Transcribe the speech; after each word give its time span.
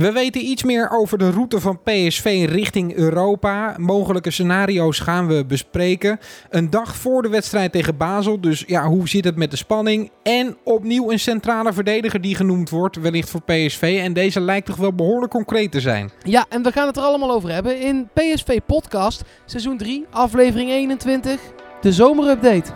We 0.00 0.12
weten 0.12 0.44
iets 0.44 0.62
meer 0.62 0.90
over 0.90 1.18
de 1.18 1.30
route 1.30 1.60
van 1.60 1.80
PSV 1.82 2.46
richting 2.48 2.94
Europa. 2.94 3.74
Mogelijke 3.76 4.30
scenario's 4.30 4.98
gaan 4.98 5.26
we 5.26 5.44
bespreken. 5.44 6.18
Een 6.50 6.70
dag 6.70 6.96
voor 6.96 7.22
de 7.22 7.28
wedstrijd 7.28 7.72
tegen 7.72 7.96
Basel. 7.96 8.40
Dus 8.40 8.64
ja, 8.66 8.86
hoe 8.86 9.08
zit 9.08 9.24
het 9.24 9.36
met 9.36 9.50
de 9.50 9.56
spanning? 9.56 10.10
En 10.22 10.56
opnieuw 10.64 11.10
een 11.10 11.20
centrale 11.20 11.72
verdediger 11.72 12.20
die 12.20 12.34
genoemd 12.34 12.70
wordt, 12.70 12.96
wellicht 12.96 13.30
voor 13.30 13.42
PSV. 13.42 14.00
En 14.02 14.12
deze 14.12 14.40
lijkt 14.40 14.66
toch 14.66 14.76
wel 14.76 14.92
behoorlijk 14.92 15.32
concreet 15.32 15.72
te 15.72 15.80
zijn. 15.80 16.10
Ja, 16.22 16.46
en 16.48 16.62
we 16.62 16.72
gaan 16.72 16.86
het 16.86 16.96
er 16.96 17.02
allemaal 17.02 17.30
over 17.30 17.52
hebben 17.52 17.80
in 17.80 18.08
PSV 18.14 18.58
Podcast, 18.66 19.22
seizoen 19.44 19.78
3, 19.78 20.06
aflevering 20.10 20.70
21, 20.70 21.40
de 21.80 21.92
zomerupdate. 21.92 22.70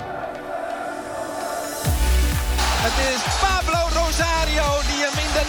Het 2.84 3.13
is 3.13 3.13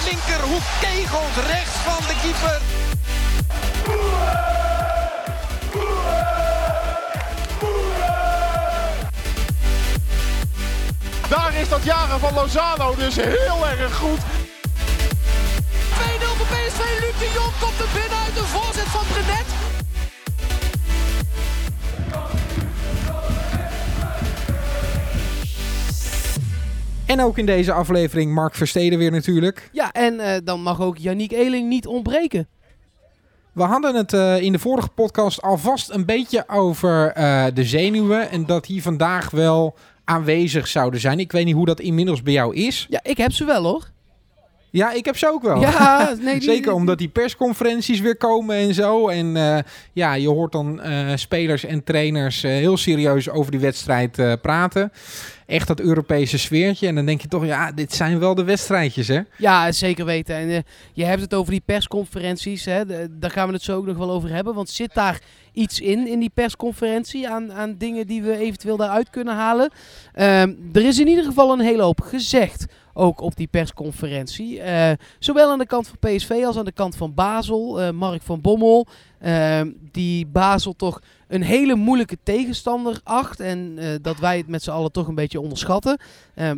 linkerhoek 0.05 0.63
kegelt 0.79 1.35
rechts 1.47 1.75
van 1.85 2.01
de 2.07 2.15
keeper. 2.21 2.61
Daar 11.29 11.53
is 11.53 11.69
dat 11.69 11.83
jaren 11.83 12.19
van 12.19 12.33
Lozano 12.33 12.95
dus 12.95 13.15
heel 13.15 13.67
erg 13.67 13.95
goed. 13.95 14.19
2-0 14.19 14.23
voor 16.37 16.45
PSV. 16.45 16.79
Luc 16.99 17.17
de 17.19 17.31
Jong 17.33 17.53
komt 17.59 17.79
er 17.79 17.87
binnen 17.93 18.19
uit 18.25 18.35
de 18.35 18.43
voorzet 18.43 18.87
van 18.87 19.05
Brenet. 19.11 19.74
En 27.05 27.21
ook 27.21 27.37
in 27.37 27.45
deze 27.45 27.71
aflevering 27.71 28.33
Mark 28.33 28.55
Versteden 28.55 28.99
weer 28.99 29.11
natuurlijk. 29.11 29.69
Ja, 29.71 29.91
en 29.91 30.19
eh, 30.19 30.37
dan 30.43 30.61
mag 30.61 30.81
ook 30.81 30.97
Yannick 30.97 31.31
Eeling 31.31 31.69
niet 31.69 31.87
ontbreken. 31.87 32.47
We 33.53 33.63
hadden 33.63 33.95
het 33.95 34.13
eh, 34.13 34.41
in 34.41 34.51
de 34.51 34.59
vorige 34.59 34.87
podcast 34.87 35.41
alvast 35.41 35.89
een 35.89 36.05
beetje 36.05 36.43
over 36.47 37.11
eh, 37.11 37.45
de 37.53 37.63
zenuwen. 37.63 38.29
En 38.29 38.45
dat 38.45 38.65
die 38.65 38.81
vandaag 38.81 39.29
wel 39.29 39.75
aanwezig 40.03 40.67
zouden 40.67 40.99
zijn. 40.99 41.19
Ik 41.19 41.31
weet 41.31 41.45
niet 41.45 41.55
hoe 41.55 41.65
dat 41.65 41.79
inmiddels 41.79 42.21
bij 42.21 42.33
jou 42.33 42.55
is. 42.55 42.85
Ja, 42.89 42.99
ik 43.03 43.17
heb 43.17 43.31
ze 43.31 43.45
wel 43.45 43.63
hoor. 43.63 43.93
Ja, 44.75 44.91
ik 44.91 45.05
heb 45.05 45.17
ze 45.17 45.27
ook 45.27 45.41
wel. 45.41 45.61
Ja, 45.61 46.13
nee, 46.21 46.33
die- 46.39 46.49
Zeker 46.49 46.73
omdat 46.73 46.97
die 46.97 47.07
persconferenties 47.07 47.99
weer 47.99 48.17
komen 48.17 48.55
en 48.55 48.73
zo. 48.73 49.07
En 49.07 49.35
eh, 49.37 49.57
ja, 49.93 50.13
je 50.13 50.27
hoort 50.29 50.51
dan 50.51 50.81
eh, 50.81 51.11
spelers 51.15 51.65
en 51.65 51.83
trainers 51.83 52.43
eh, 52.43 52.51
heel 52.51 52.77
serieus 52.77 53.29
over 53.29 53.51
die 53.51 53.59
wedstrijd 53.59 54.41
praten. 54.41 54.91
Echt 55.45 55.67
dat 55.67 55.79
Europese 55.79 56.37
sfeertje. 56.37 56.87
En 56.87 56.95
dan 56.95 57.05
denk 57.05 57.21
je 57.21 57.27
toch, 57.27 57.45
ja, 57.45 57.71
dit 57.71 57.93
zijn 57.93 58.19
wel 58.19 58.35
de 58.35 58.43
wedstrijdjes, 58.43 59.07
hè? 59.07 59.19
Ja, 59.37 59.71
zeker 59.71 60.05
weten. 60.05 60.35
En 60.35 60.63
je 60.93 61.03
hebt 61.05 61.21
het 61.21 61.33
over 61.33 61.51
die 61.51 61.61
persconferenties. 61.65 62.65
Hè? 62.65 62.85
De- 62.85 63.07
daar 63.11 63.31
gaan 63.31 63.47
we 63.47 63.53
het 63.53 63.63
zo 63.63 63.77
ook 63.77 63.85
nog 63.85 63.97
wel 63.97 64.11
over 64.11 64.29
hebben. 64.29 64.53
Want 64.53 64.69
zit 64.69 64.93
daar 64.93 65.19
iets 65.53 65.79
in, 65.79 66.07
in 66.07 66.19
die 66.19 66.31
persconferentie, 66.33 67.29
aan, 67.29 67.53
aan 67.53 67.75
dingen 67.77 68.07
die 68.07 68.21
we 68.23 68.37
eventueel 68.37 68.77
daaruit 68.77 69.09
kunnen 69.09 69.35
halen? 69.35 69.69
Ehm, 70.13 70.53
er 70.73 70.85
is 70.85 70.99
in 70.99 71.07
ieder 71.07 71.23
geval 71.23 71.51
een 71.53 71.59
hele 71.65 71.81
hoop 71.83 72.01
gezegd, 72.01 72.65
ook 72.97 73.21
op 73.21 73.35
die 73.35 73.47
persconferentie. 73.47 74.61
Eh, 74.61 74.91
zowel 75.19 75.51
aan 75.51 75.59
de 75.59 75.65
kant 75.65 75.87
van 75.87 75.97
PSV 75.99 76.43
als 76.45 76.57
aan 76.57 76.65
de 76.65 76.71
kant 76.71 76.95
van 76.95 77.13
Basel. 77.13 77.81
Eh, 77.81 77.91
Mark 77.91 78.21
van 78.21 78.41
Bommel, 78.41 78.87
ehm, 79.19 79.71
die 79.91 80.25
Basel 80.25 80.73
toch 80.73 81.01
een 81.27 81.41
hele 81.41 81.75
moeilijke 81.75 82.17
tegenstander 82.23 82.99
acht. 83.03 83.39
En 83.39 83.73
eh, 83.77 83.87
dat 84.01 84.19
wij 84.19 84.37
het 84.37 84.47
met 84.47 84.63
z'n 84.63 84.71
allen 84.71 84.91
toch 84.91 85.07
een 85.07 85.15
beetje 85.15 85.41
onderschatten. 85.41 85.97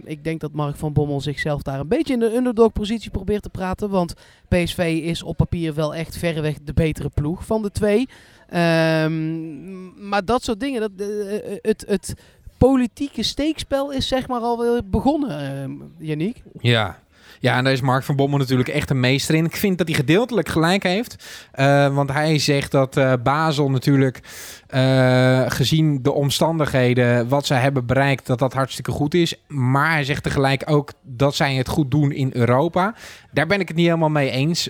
Ik 0.03 0.23
denk 0.23 0.39
dat 0.39 0.51
Mark 0.51 0.75
van 0.75 0.93
Bommel 0.93 1.21
zichzelf 1.21 1.61
daar 1.61 1.79
een 1.79 1.87
beetje 1.87 2.13
in 2.13 2.19
de 2.19 2.35
underdog-positie 2.35 3.11
probeert 3.11 3.43
te 3.43 3.49
praten. 3.49 3.89
Want 3.89 4.13
PSV 4.47 5.01
is 5.03 5.23
op 5.23 5.37
papier 5.37 5.73
wel 5.73 5.95
echt 5.95 6.17
verreweg 6.17 6.57
de 6.63 6.73
betere 6.73 7.09
ploeg 7.09 7.45
van 7.45 7.61
de 7.61 7.71
twee. 7.71 8.07
Ehm, 8.47 10.09
maar 10.09 10.25
dat 10.25 10.43
soort 10.43 10.59
dingen, 10.59 10.81
dat, 10.81 10.91
eh, 10.97 11.35
eh, 11.35 11.57
het, 11.61 11.83
het 11.87 12.13
politieke 12.57 13.23
steekspel 13.23 13.91
is 13.91 14.07
zeg 14.07 14.27
maar 14.27 14.41
alweer 14.41 14.81
begonnen, 14.89 15.91
Yannick. 15.99 16.43
Ja. 16.59 16.99
Ja, 17.39 17.57
en 17.57 17.63
daar 17.63 17.73
is 17.73 17.81
Mark 17.81 18.03
van 18.03 18.15
Bommel 18.15 18.37
natuurlijk 18.37 18.69
echt 18.69 18.89
een 18.89 18.99
meester 18.99 19.35
in. 19.35 19.45
Ik 19.45 19.55
vind 19.55 19.77
dat 19.77 19.87
hij 19.87 19.95
gedeeltelijk 19.95 20.49
gelijk 20.49 20.83
heeft. 20.83 21.25
Eh, 21.51 21.95
want 21.95 22.11
hij 22.11 22.39
zegt 22.39 22.71
dat 22.71 22.97
eh, 22.97 23.13
Basel 23.23 23.69
natuurlijk, 23.69 24.19
eh, 24.67 25.43
gezien 25.47 26.01
de 26.01 26.11
omstandigheden, 26.11 27.27
wat 27.27 27.45
zij 27.45 27.59
hebben 27.59 27.85
bereikt, 27.85 28.25
dat 28.25 28.39
dat 28.39 28.53
hartstikke 28.53 28.91
goed 28.91 29.13
is. 29.13 29.41
Maar 29.47 29.91
hij 29.91 30.03
zegt 30.03 30.23
tegelijk 30.23 30.63
ook 30.65 30.91
dat 31.01 31.35
zij 31.35 31.55
het 31.55 31.67
goed 31.67 31.91
doen 31.91 32.11
in 32.11 32.29
Europa. 32.33 32.95
Daar 33.31 33.47
ben 33.47 33.59
ik 33.59 33.67
het 33.67 33.77
niet 33.77 33.85
helemaal 33.85 34.09
mee 34.09 34.29
eens. 34.29 34.69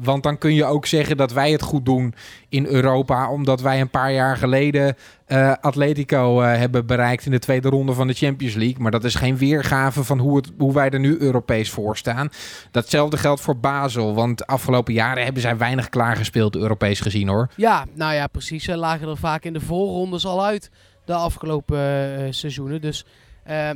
Want 0.00 0.22
dan 0.22 0.38
kun 0.38 0.54
je 0.54 0.64
ook 0.64 0.86
zeggen 0.86 1.16
dat 1.16 1.32
wij 1.32 1.50
het 1.50 1.62
goed 1.62 1.84
doen 1.84 2.14
in 2.48 2.66
Europa. 2.66 3.30
Omdat 3.30 3.60
wij 3.60 3.80
een 3.80 3.90
paar 3.90 4.12
jaar 4.12 4.36
geleden 4.36 4.96
eh, 5.26 5.52
Atletico 5.60 6.40
eh, 6.40 6.56
hebben 6.58 6.86
bereikt 6.86 7.24
in 7.24 7.30
de 7.30 7.38
tweede 7.38 7.68
ronde 7.68 7.92
van 7.92 8.06
de 8.06 8.12
Champions 8.12 8.54
League. 8.54 8.82
Maar 8.82 8.90
dat 8.90 9.04
is 9.04 9.14
geen 9.14 9.36
weergave 9.36 10.04
van 10.04 10.18
hoe, 10.18 10.36
het, 10.36 10.50
hoe 10.58 10.72
wij 10.72 10.90
er 10.90 11.00
nu 11.00 11.18
Europees 11.18 11.70
voor 11.70 11.96
staan. 11.96 12.28
Datzelfde 12.70 13.16
geldt 13.16 13.40
voor 13.40 13.58
Basel. 13.58 14.14
Want 14.14 14.38
de 14.38 14.46
afgelopen 14.46 14.94
jaren 14.94 15.24
hebben 15.24 15.42
zij 15.42 15.56
weinig 15.56 15.88
klaargespeeld 15.88 16.56
Europees 16.56 17.00
gezien 17.00 17.28
hoor. 17.28 17.48
Ja, 17.56 17.84
nou 17.94 18.14
ja, 18.14 18.26
precies. 18.26 18.64
Ze 18.64 18.76
lagen 18.76 19.08
er 19.08 19.16
vaak 19.16 19.44
in 19.44 19.52
de 19.52 19.60
voorrondes 19.60 20.26
al 20.26 20.44
uit 20.44 20.70
de 21.04 21.14
afgelopen 21.14 21.78
eh, 21.78 22.26
seizoenen. 22.30 22.80
Dus, 22.80 23.04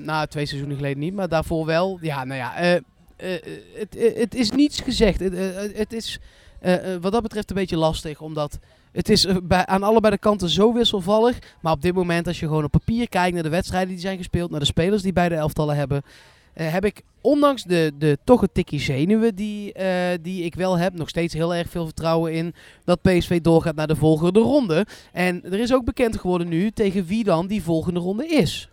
nou, 0.01 0.27
twee 0.27 0.47
seizoenen 0.47 0.77
geleden 0.77 0.99
niet, 0.99 1.15
maar 1.15 1.29
daarvoor 1.29 1.67
wel. 1.67 1.99
Ja, 2.01 2.25
nou 2.25 2.41
ja, 2.41 2.53
het, 3.77 3.97
het 4.17 4.35
is 4.35 4.51
niets 4.51 4.81
gezegd. 4.81 5.21
Het, 5.21 5.35
het 5.75 5.93
is 5.93 6.21
wat 7.01 7.13
dat 7.13 7.23
betreft 7.23 7.51
een 7.51 7.57
beetje 7.57 7.77
lastig, 7.77 8.21
omdat 8.21 8.59
het 8.93 9.09
is 9.09 9.25
eh, 9.25 9.37
bij, 9.43 9.67
aan 9.67 9.83
allebei 9.83 10.15
de 10.15 10.21
kanten 10.21 10.49
zo 10.49 10.73
wisselvallig. 10.73 11.39
Maar 11.61 11.73
op 11.73 11.83
dit 11.83 11.95
moment, 11.95 12.27
als 12.27 12.41
je 12.41 12.47
gewoon 12.47 12.65
op 12.65 12.71
papier 12.71 13.09
kijkt 13.09 13.35
naar 13.35 13.43
de 13.43 13.49
wedstrijden 13.49 13.89
die 13.89 13.99
zijn 13.99 14.17
gespeeld, 14.17 14.51
naar 14.51 14.61
de 14.61 14.67
spelers 14.67 15.03
die 15.03 15.13
beide 15.13 15.35
elftallen 15.35 15.77
hebben, 15.77 16.03
eh, 16.55 16.73
heb 16.73 16.85
ik 16.85 17.03
ondanks 17.21 17.63
de, 17.63 17.93
de 17.99 18.19
toch 18.25 18.43
een 18.43 18.53
tikkie 18.53 18.81
zenuwen 18.81 19.35
die, 19.35 19.73
eh, 19.73 20.19
die 20.23 20.45
ik 20.45 20.55
wel 20.55 20.79
heb, 20.79 20.95
nog 20.95 21.09
steeds 21.09 21.35
heel 21.35 21.55
erg 21.55 21.71
veel 21.71 21.85
vertrouwen 21.85 22.33
in 22.33 22.55
dat 22.85 23.03
PSV 23.03 23.41
doorgaat 23.41 23.75
naar 23.75 23.87
de 23.87 23.97
volgende 23.97 24.41
ronde. 24.41 24.87
En 25.13 25.45
er 25.45 25.61
is 25.61 25.75
ook 25.75 25.85
bekend 25.85 26.21
geworden 26.21 26.49
nu 26.49 26.71
tegen 26.71 27.07
wie 27.07 27.25
dan 27.25 27.47
die 27.47 27.63
volgende 27.63 28.01
ronde 28.01 28.27
is. 28.27 28.71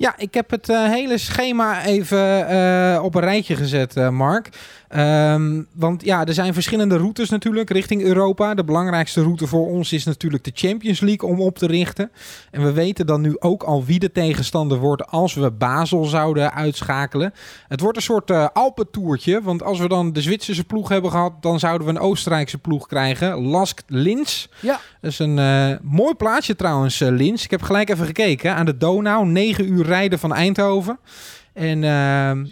Ja, 0.00 0.14
ik 0.16 0.34
heb 0.34 0.50
het 0.50 0.68
eh, 0.68 0.84
hele 0.84 1.18
schema 1.18 1.84
even 1.84 2.48
eh, 2.48 3.02
op 3.02 3.14
een 3.14 3.20
rijtje 3.20 3.56
gezet, 3.56 3.96
eh, 3.96 4.08
Mark. 4.08 4.48
Ehm, 4.90 5.62
want 5.72 6.04
ja, 6.04 6.24
er 6.24 6.34
zijn 6.34 6.54
verschillende 6.54 6.96
routes 6.96 7.30
natuurlijk 7.30 7.70
richting 7.70 8.02
Europa. 8.02 8.54
De 8.54 8.64
belangrijkste 8.64 9.22
route 9.22 9.46
voor 9.46 9.66
ons 9.66 9.92
is 9.92 10.04
natuurlijk 10.04 10.44
de 10.44 10.50
Champions 10.54 11.00
League 11.00 11.28
om 11.28 11.40
op 11.40 11.58
te 11.58 11.66
richten. 11.66 12.10
En 12.50 12.62
we 12.62 12.72
weten 12.72 13.06
dan 13.06 13.20
nu 13.20 13.36
ook 13.38 13.62
al 13.62 13.84
wie 13.84 13.98
de 13.98 14.12
tegenstander 14.12 14.78
wordt 14.78 15.06
als 15.06 15.34
we 15.34 15.50
Basel 15.50 16.04
zouden 16.04 16.52
uitschakelen. 16.52 17.32
Het 17.68 17.80
wordt 17.80 17.96
een 17.96 18.02
soort 18.02 18.30
eh 18.30 18.46
Alpentoertje. 18.52 19.42
Want 19.42 19.62
als 19.62 19.78
we 19.78 19.88
dan 19.88 20.12
de 20.12 20.22
Zwitserse 20.22 20.64
ploeg 20.64 20.88
hebben 20.88 21.10
gehad, 21.10 21.32
dan 21.42 21.58
zouden 21.58 21.86
we 21.86 21.92
een 21.92 22.00
Oostenrijkse 22.00 22.58
ploeg 22.58 22.86
krijgen. 22.86 23.40
Lask 23.40 23.80
Linz. 23.86 24.46
Ja. 24.60 24.80
Dat 25.00 25.10
is 25.10 25.18
een 25.18 25.38
eh, 25.38 25.72
mooi 25.82 26.14
plaatsje 26.14 26.56
trouwens, 26.56 27.00
eh, 27.00 27.08
Linz. 27.10 27.44
Ik 27.44 27.50
heb 27.50 27.62
gelijk 27.62 27.90
even 27.90 28.06
gekeken. 28.06 28.54
Aan 28.54 28.66
de 28.66 28.76
Donau, 28.76 29.26
9 29.26 29.72
uur 29.72 29.84
rijden 29.84 30.18
van 30.18 30.34
Eindhoven. 30.34 30.98
En 31.60 31.84
eh, 31.84 31.90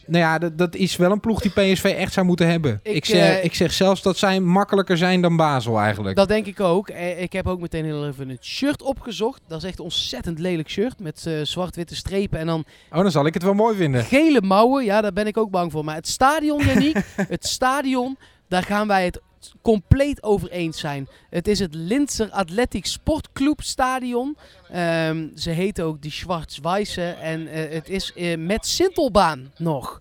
nou 0.07 0.25
ja, 0.25 0.39
dat, 0.39 0.59
dat 0.59 0.75
is 0.75 0.97
wel 0.97 1.11
een 1.13 1.21
ploeg 1.21 1.41
die 1.41 1.51
PSV 1.51 1.85
echt 1.85 2.13
zou 2.13 2.27
moeten 2.27 2.49
hebben. 2.51 2.81
Ik, 2.83 2.95
Ik, 2.95 3.05
zeg, 3.05 3.37
eh, 3.39 3.45
ik 3.45 3.55
zeg 3.55 3.73
zelfs 3.73 4.03
dat 4.03 4.17
zij 4.19 4.41
makkelijker 4.41 4.97
zijn 4.97 5.21
dan 5.21 5.37
Basel 5.37 5.79
eigenlijk. 5.79 6.17
Dat 6.17 6.29
denk 6.29 6.47
ik 6.47 6.61
ook. 6.61 6.89
Eh, 6.89 7.23
Ik 7.23 7.33
heb 7.33 7.47
ook 7.47 7.61
meteen 7.61 7.85
heel 7.85 8.07
even 8.07 8.29
het 8.29 8.45
shirt 8.45 8.83
opgezocht. 8.83 9.41
Dat 9.49 9.59
is 9.63 9.69
echt 9.69 9.79
een 9.79 9.85
ontzettend 9.85 10.39
lelijk 10.39 10.69
shirt 10.71 11.01
met 11.01 11.25
eh, 11.27 11.35
zwart-witte 11.43 11.97
strepen 11.97 12.39
en 12.39 12.47
dan 12.47 12.65
Oh, 12.93 13.03
dan 13.03 13.11
zal 13.11 13.27
ik 13.27 13.35
het 13.35 13.43
wel 13.43 13.55
mooi 13.55 13.77
vinden. 13.77 14.05
gele 14.05 14.41
mouwen. 14.43 14.85
Ja, 14.85 15.01
daar 15.01 15.13
ben 15.13 15.27
ik 15.27 15.37
ook 15.37 15.51
bang 15.51 15.73
voor. 15.73 15.85
Maar 15.85 15.95
het 15.95 16.09
stadion, 16.09 16.65
Yannick, 16.65 16.97
het 17.29 17.47
stadion, 17.47 18.17
daar 18.49 18.63
gaan 18.63 18.87
wij 18.89 19.05
het 19.05 19.21
compleet 19.63 20.23
over 20.23 20.51
eens 20.51 20.81
zijn. 20.81 21.09
Het 21.31 21.49
is 21.49 21.59
het 21.59 21.75
Linzer 21.75 22.31
Athletic 22.31 22.87
Sportclub 22.87 23.63
Stadion. 23.63 24.37
Ehm, 24.71 25.29
ze 25.35 25.51
heten 25.51 25.85
ook 25.85 26.03
die 26.03 26.11
Schwarz-Weiße 26.11 27.11
en 27.21 27.49
eh, 27.49 27.73
het 27.73 27.89
is 27.89 28.13
eh, 28.13 28.39
met 28.39 28.67
Sintelbaan 28.67 29.53
nog. 29.57 30.01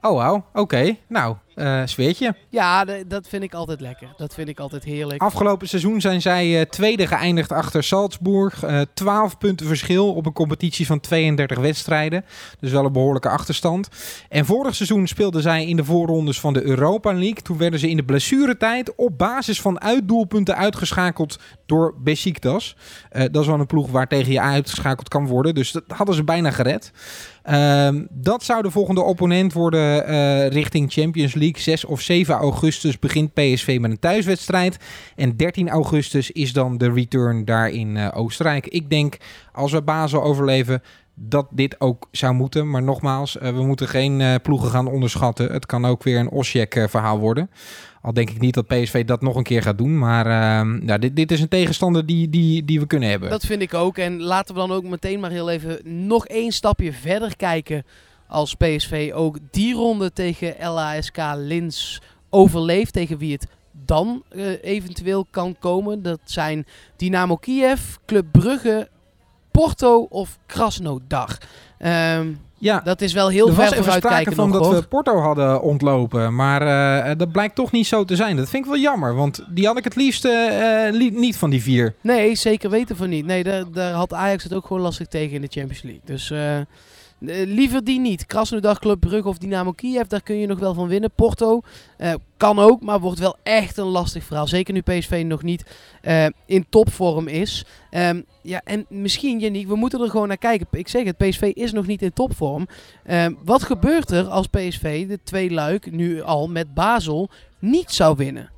Oh, 0.00 0.16
wauw. 0.16 0.46
Oké. 0.52 0.96
Nou, 1.06 1.36
sfeertje. 1.84 2.34
Ja, 2.48 2.84
dat 3.06 3.28
vind 3.28 3.42
ik 3.42 3.54
altijd 3.54 3.80
lekker. 3.80 4.08
Dat 4.16 4.34
vind 4.34 4.48
ik 4.48 4.60
altijd 4.60 4.84
heerlijk. 4.84 5.22
Afgelopen 5.22 5.68
seizoen 5.68 6.00
zijn 6.00 6.22
zij 6.22 6.60
eh, 6.60 6.66
tweede 6.68 7.06
geëindigd 7.06 7.52
achter 7.52 7.82
Salzburg. 7.82 8.62
Eh 8.62 8.80
12 8.94 9.38
punten 9.38 9.66
verschil 9.66 10.14
op 10.14 10.26
een 10.26 10.32
competitie 10.32 10.86
van 10.86 11.00
32 11.00 11.58
wedstrijden. 11.58 12.24
Dus 12.60 12.70
wel 12.72 12.84
een 12.84 12.92
behoorlijke 12.92 13.28
achterstand. 13.28 13.88
En 14.28 14.44
vorig 14.44 14.74
seizoen 14.74 15.06
speelden 15.06 15.42
zij 15.42 15.66
in 15.66 15.76
de 15.76 15.84
voorrondes 15.84 16.40
van 16.40 16.52
de 16.52 16.62
Europa 16.62 17.12
League. 17.12 17.42
Toen 17.42 17.58
werden 17.58 17.80
ze 17.80 17.88
in 17.90 17.96
de 17.96 18.04
blessuretijd 18.04 18.94
op 18.94 19.18
basis 19.18 19.60
van 19.60 19.80
uitdoelpunten 19.80 20.56
uitgeschakeld 20.56 21.38
door 21.66 21.94
Besiktas. 21.98 22.76
Dat 23.10 23.42
is 23.42 23.46
wel 23.46 23.60
een 23.60 23.66
ploeg 23.66 23.90
waar 23.90 24.08
tegen 24.08 24.32
je 24.32 24.40
uitgeschakeld 24.40 25.08
kan 25.08 25.26
worden. 25.26 25.54
Dus 25.54 25.72
dat 25.72 25.82
hadden 25.88 26.14
ze 26.14 26.24
bijna 26.24 26.50
gered. 26.50 26.92
Ehm, 27.42 28.04
dat 28.10 28.42
zou 28.44 28.62
de 28.62 28.70
volgende 28.70 29.02
opponent 29.02 29.52
worden 29.52 30.48
richting 30.48 30.92
Champions 30.92 31.34
League. 31.34 31.45
League. 31.46 31.62
6 31.62 31.84
of 31.84 32.00
7 32.00 32.34
augustus 32.34 32.98
begint 32.98 33.34
PSV 33.34 33.78
met 33.80 33.90
een 33.90 33.98
thuiswedstrijd. 33.98 34.76
En 35.16 35.36
13 35.36 35.68
augustus 35.68 36.30
is 36.30 36.52
dan 36.52 36.78
de 36.78 36.92
return 36.92 37.44
daar 37.44 37.70
in 37.70 37.96
uh, 37.96 38.08
Oostenrijk. 38.14 38.66
Ik 38.66 38.90
denk, 38.90 39.16
als 39.52 39.72
we 39.72 39.82
Basel 39.82 40.22
overleven, 40.22 40.82
dat 41.14 41.46
dit 41.50 41.80
ook 41.80 42.08
zou 42.10 42.34
moeten. 42.34 42.70
Maar 42.70 42.82
nogmaals, 42.82 43.36
uh, 43.36 43.42
we 43.42 43.62
moeten 43.62 43.88
geen 43.88 44.20
uh, 44.20 44.34
ploegen 44.42 44.70
gaan 44.70 44.86
onderschatten. 44.86 45.52
Het 45.52 45.66
kan 45.66 45.84
ook 45.84 46.02
weer 46.02 46.18
een 46.18 46.30
Osjek 46.30 46.86
verhaal 46.88 47.18
worden. 47.18 47.50
Al 48.02 48.12
denk 48.12 48.30
ik 48.30 48.40
niet 48.40 48.54
dat 48.54 48.66
PSV 48.66 49.04
dat 49.04 49.22
nog 49.22 49.36
een 49.36 49.42
keer 49.42 49.62
gaat 49.62 49.78
doen. 49.78 49.98
Maar 49.98 50.26
ja, 50.86 50.98
dit, 50.98 51.16
dit 51.16 51.32
is 51.32 51.40
een 51.40 51.48
tegenstander 51.48 52.06
die, 52.06 52.30
die, 52.30 52.64
die 52.64 52.80
we 52.80 52.86
kunnen 52.86 53.08
hebben. 53.08 53.30
Dat 53.30 53.46
vind 53.46 53.62
ik 53.62 53.74
ook. 53.74 53.98
En 53.98 54.22
laten 54.22 54.54
we 54.54 54.60
dan 54.60 54.72
ook 54.72 54.84
meteen 54.84 55.20
maar 55.20 55.30
heel 55.30 55.50
even 55.50 56.06
nog 56.06 56.26
één 56.26 56.52
stapje 56.52 56.92
verder 56.92 57.36
kijken. 57.36 57.84
Als 58.28 58.54
PSV 58.54 59.10
ook 59.14 59.38
die 59.50 59.74
ronde 59.74 60.12
tegen 60.12 60.54
LASK 60.60 61.16
Lins 61.36 62.00
overleeft. 62.30 62.92
Tegen 62.92 63.18
wie 63.18 63.32
het 63.32 63.46
dan 63.84 64.22
uh, 64.32 64.46
eventueel 64.62 65.26
kan 65.30 65.56
komen. 65.58 66.02
Dat 66.02 66.20
zijn 66.24 66.66
Dynamo 66.96 67.36
Kiev, 67.36 67.80
Club 68.06 68.26
Brugge, 68.32 68.88
Porto 69.50 70.06
of 70.10 70.38
Krasnodar. 70.46 71.38
Um, 71.78 72.44
ja, 72.58 72.80
dat 72.80 73.00
is 73.00 73.12
wel 73.12 73.28
heel 73.28 73.48
er 73.48 73.54
ver 73.54 73.74
vooruitkijken 73.74 74.34
van 74.34 74.48
nog, 74.48 74.58
dat 74.58 74.66
hoor. 74.66 74.80
we 74.80 74.86
Porto 74.86 75.18
hadden 75.18 75.62
ontlopen, 75.62 76.34
maar 76.34 76.62
uh, 77.08 77.18
dat 77.18 77.32
blijkt 77.32 77.54
toch 77.54 77.72
niet 77.72 77.86
zo 77.86 78.04
te 78.04 78.16
zijn. 78.16 78.36
Dat 78.36 78.48
vind 78.48 78.64
ik 78.64 78.70
wel 78.70 78.80
jammer, 78.80 79.14
want 79.14 79.44
die 79.48 79.66
had 79.66 79.78
ik 79.78 79.84
het 79.84 79.96
liefst 79.96 80.24
uh, 80.24 80.32
li 80.90 81.10
niet 81.10 81.36
van 81.36 81.50
die 81.50 81.62
vier. 81.62 81.94
Nee, 82.00 82.34
zeker 82.34 82.70
weten 82.70 82.96
van 82.96 83.08
niet. 83.08 83.26
Nee, 83.26 83.44
daar, 83.44 83.64
daar, 83.72 83.92
had 83.92 84.12
Ajax 84.12 84.42
het 84.42 84.54
ook 84.54 84.66
gewoon 84.66 84.82
lastig 84.82 85.06
tegen 85.06 85.34
in 85.34 85.40
de 85.40 85.48
Champions 85.50 85.82
League. 85.82 86.02
Dus 86.04 86.32
liever 87.18 87.84
die 87.84 88.00
niet. 88.00 88.26
Krasnodar, 88.26 88.78
Club 88.78 89.00
Brugge 89.00 89.28
of 89.28 89.38
Dynamo 89.38 89.72
Kiev, 89.72 90.06
daar 90.06 90.22
kun 90.22 90.36
je 90.36 90.46
nog 90.46 90.58
wel 90.58 90.74
van 90.74 90.88
winnen. 90.88 91.10
Porto 91.14 91.60
kan 92.36 92.58
ook, 92.58 92.82
maar 92.82 93.00
wordt 93.00 93.18
wel 93.18 93.36
echt 93.42 93.76
een 93.76 93.86
lastig 93.86 94.24
verhaal. 94.24 94.46
Zeker 94.46 94.74
nu 94.74 94.80
PSV 94.80 95.24
nog 95.26 95.42
niet 95.42 95.64
in 96.46 96.66
topvorm 96.68 97.28
is. 97.28 97.64
Um, 97.90 98.24
ja, 98.42 98.60
en 98.64 98.86
misschien, 98.88 99.38
Yannick, 99.38 99.66
we 99.66 99.76
moeten 99.76 100.00
er 100.00 100.10
gewoon 100.10 100.28
naar 100.28 100.36
kijken. 100.36 100.66
Ik 100.70 100.88
zeg 100.88 101.04
het, 101.04 101.16
PSV 101.16 101.50
is 101.54 101.72
nog 101.72 101.86
niet 101.86 102.02
in 102.02 102.12
topvorm. 102.12 102.66
Um, 103.10 103.38
wat 103.44 103.62
gebeurt 103.62 104.10
er 104.10 104.26
als 104.26 104.46
PSV 104.46 105.06
de 105.08 105.18
twee 105.24 105.50
luik 105.50 105.90
nu 105.90 106.22
al 106.22 106.48
met 106.48 106.74
Basel 106.74 107.30
niet 107.58 107.92
zou 107.92 108.16
winnen? 108.16 108.50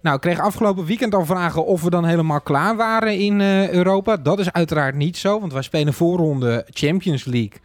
Nou, 0.00 0.16
ik 0.16 0.22
kreeg 0.22 0.40
afgelopen 0.40 0.84
weekend 0.84 1.14
al 1.14 1.24
vragen 1.24 1.66
of 1.66 1.82
we 1.82 1.90
dan 1.90 2.04
helemaal 2.04 2.40
klaar 2.40 2.76
waren 2.76 3.18
in 3.18 3.40
uh, 3.40 3.70
Europa. 3.70 4.16
Dat 4.16 4.38
is 4.38 4.52
uiteraard 4.52 4.94
niet 4.94 5.16
zo, 5.16 5.40
want 5.40 5.52
wij 5.52 5.62
spelen 5.62 5.94
voorronde 5.94 6.66
Champions 6.70 7.24
League. 7.24 7.58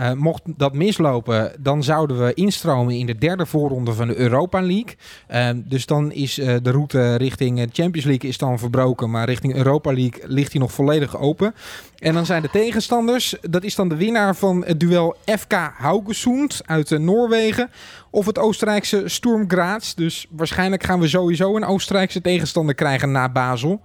Uh, 0.00 0.12
mocht 0.12 0.42
dat 0.44 0.74
mislopen, 0.74 1.52
dan 1.58 1.82
zouden 1.82 2.24
we 2.24 2.34
instromen 2.34 2.94
in 2.94 3.06
de 3.06 3.18
derde 3.18 3.46
voorronde 3.46 3.92
van 3.92 4.06
de 4.06 4.16
Europa 4.16 4.60
League. 4.60 4.96
Uh, 5.30 5.48
dus 5.54 5.86
dan 5.86 6.12
is 6.12 6.34
de 6.34 6.70
route 6.70 7.14
richting 7.14 7.68
Champions 7.72 8.06
League 8.06 8.28
is 8.28 8.38
dan 8.38 8.58
verbroken, 8.58 9.10
maar 9.10 9.26
richting 9.26 9.54
Europa 9.54 9.92
League 9.92 10.22
ligt 10.26 10.52
die 10.52 10.60
nog 10.60 10.72
volledig 10.72 11.18
open. 11.18 11.54
En 11.98 12.14
dan 12.14 12.26
zijn 12.26 12.42
de 12.42 12.50
tegenstanders, 12.50 13.36
dat 13.40 13.64
is 13.64 13.74
dan 13.74 13.88
de 13.88 13.96
winnaar 13.96 14.36
van 14.36 14.64
het 14.64 14.80
duel 14.80 15.16
FK 15.24 15.52
Haugesund 15.76 16.60
uit 16.64 16.90
Noorwegen 16.98 17.70
of 18.10 18.26
het 18.26 18.38
Oostenrijkse 18.38 19.02
Sturm 19.04 19.44
Graz. 19.48 19.94
Dus 19.94 20.26
waarschijnlijk 20.30 20.82
gaan 20.82 21.00
we 21.00 21.08
sowieso 21.08 21.56
een 21.56 21.64
Oostenrijkse 21.76 22.20
tegenstander 22.20 22.74
krijgen 22.74 23.10
na 23.10 23.28
Basel. 23.28 23.80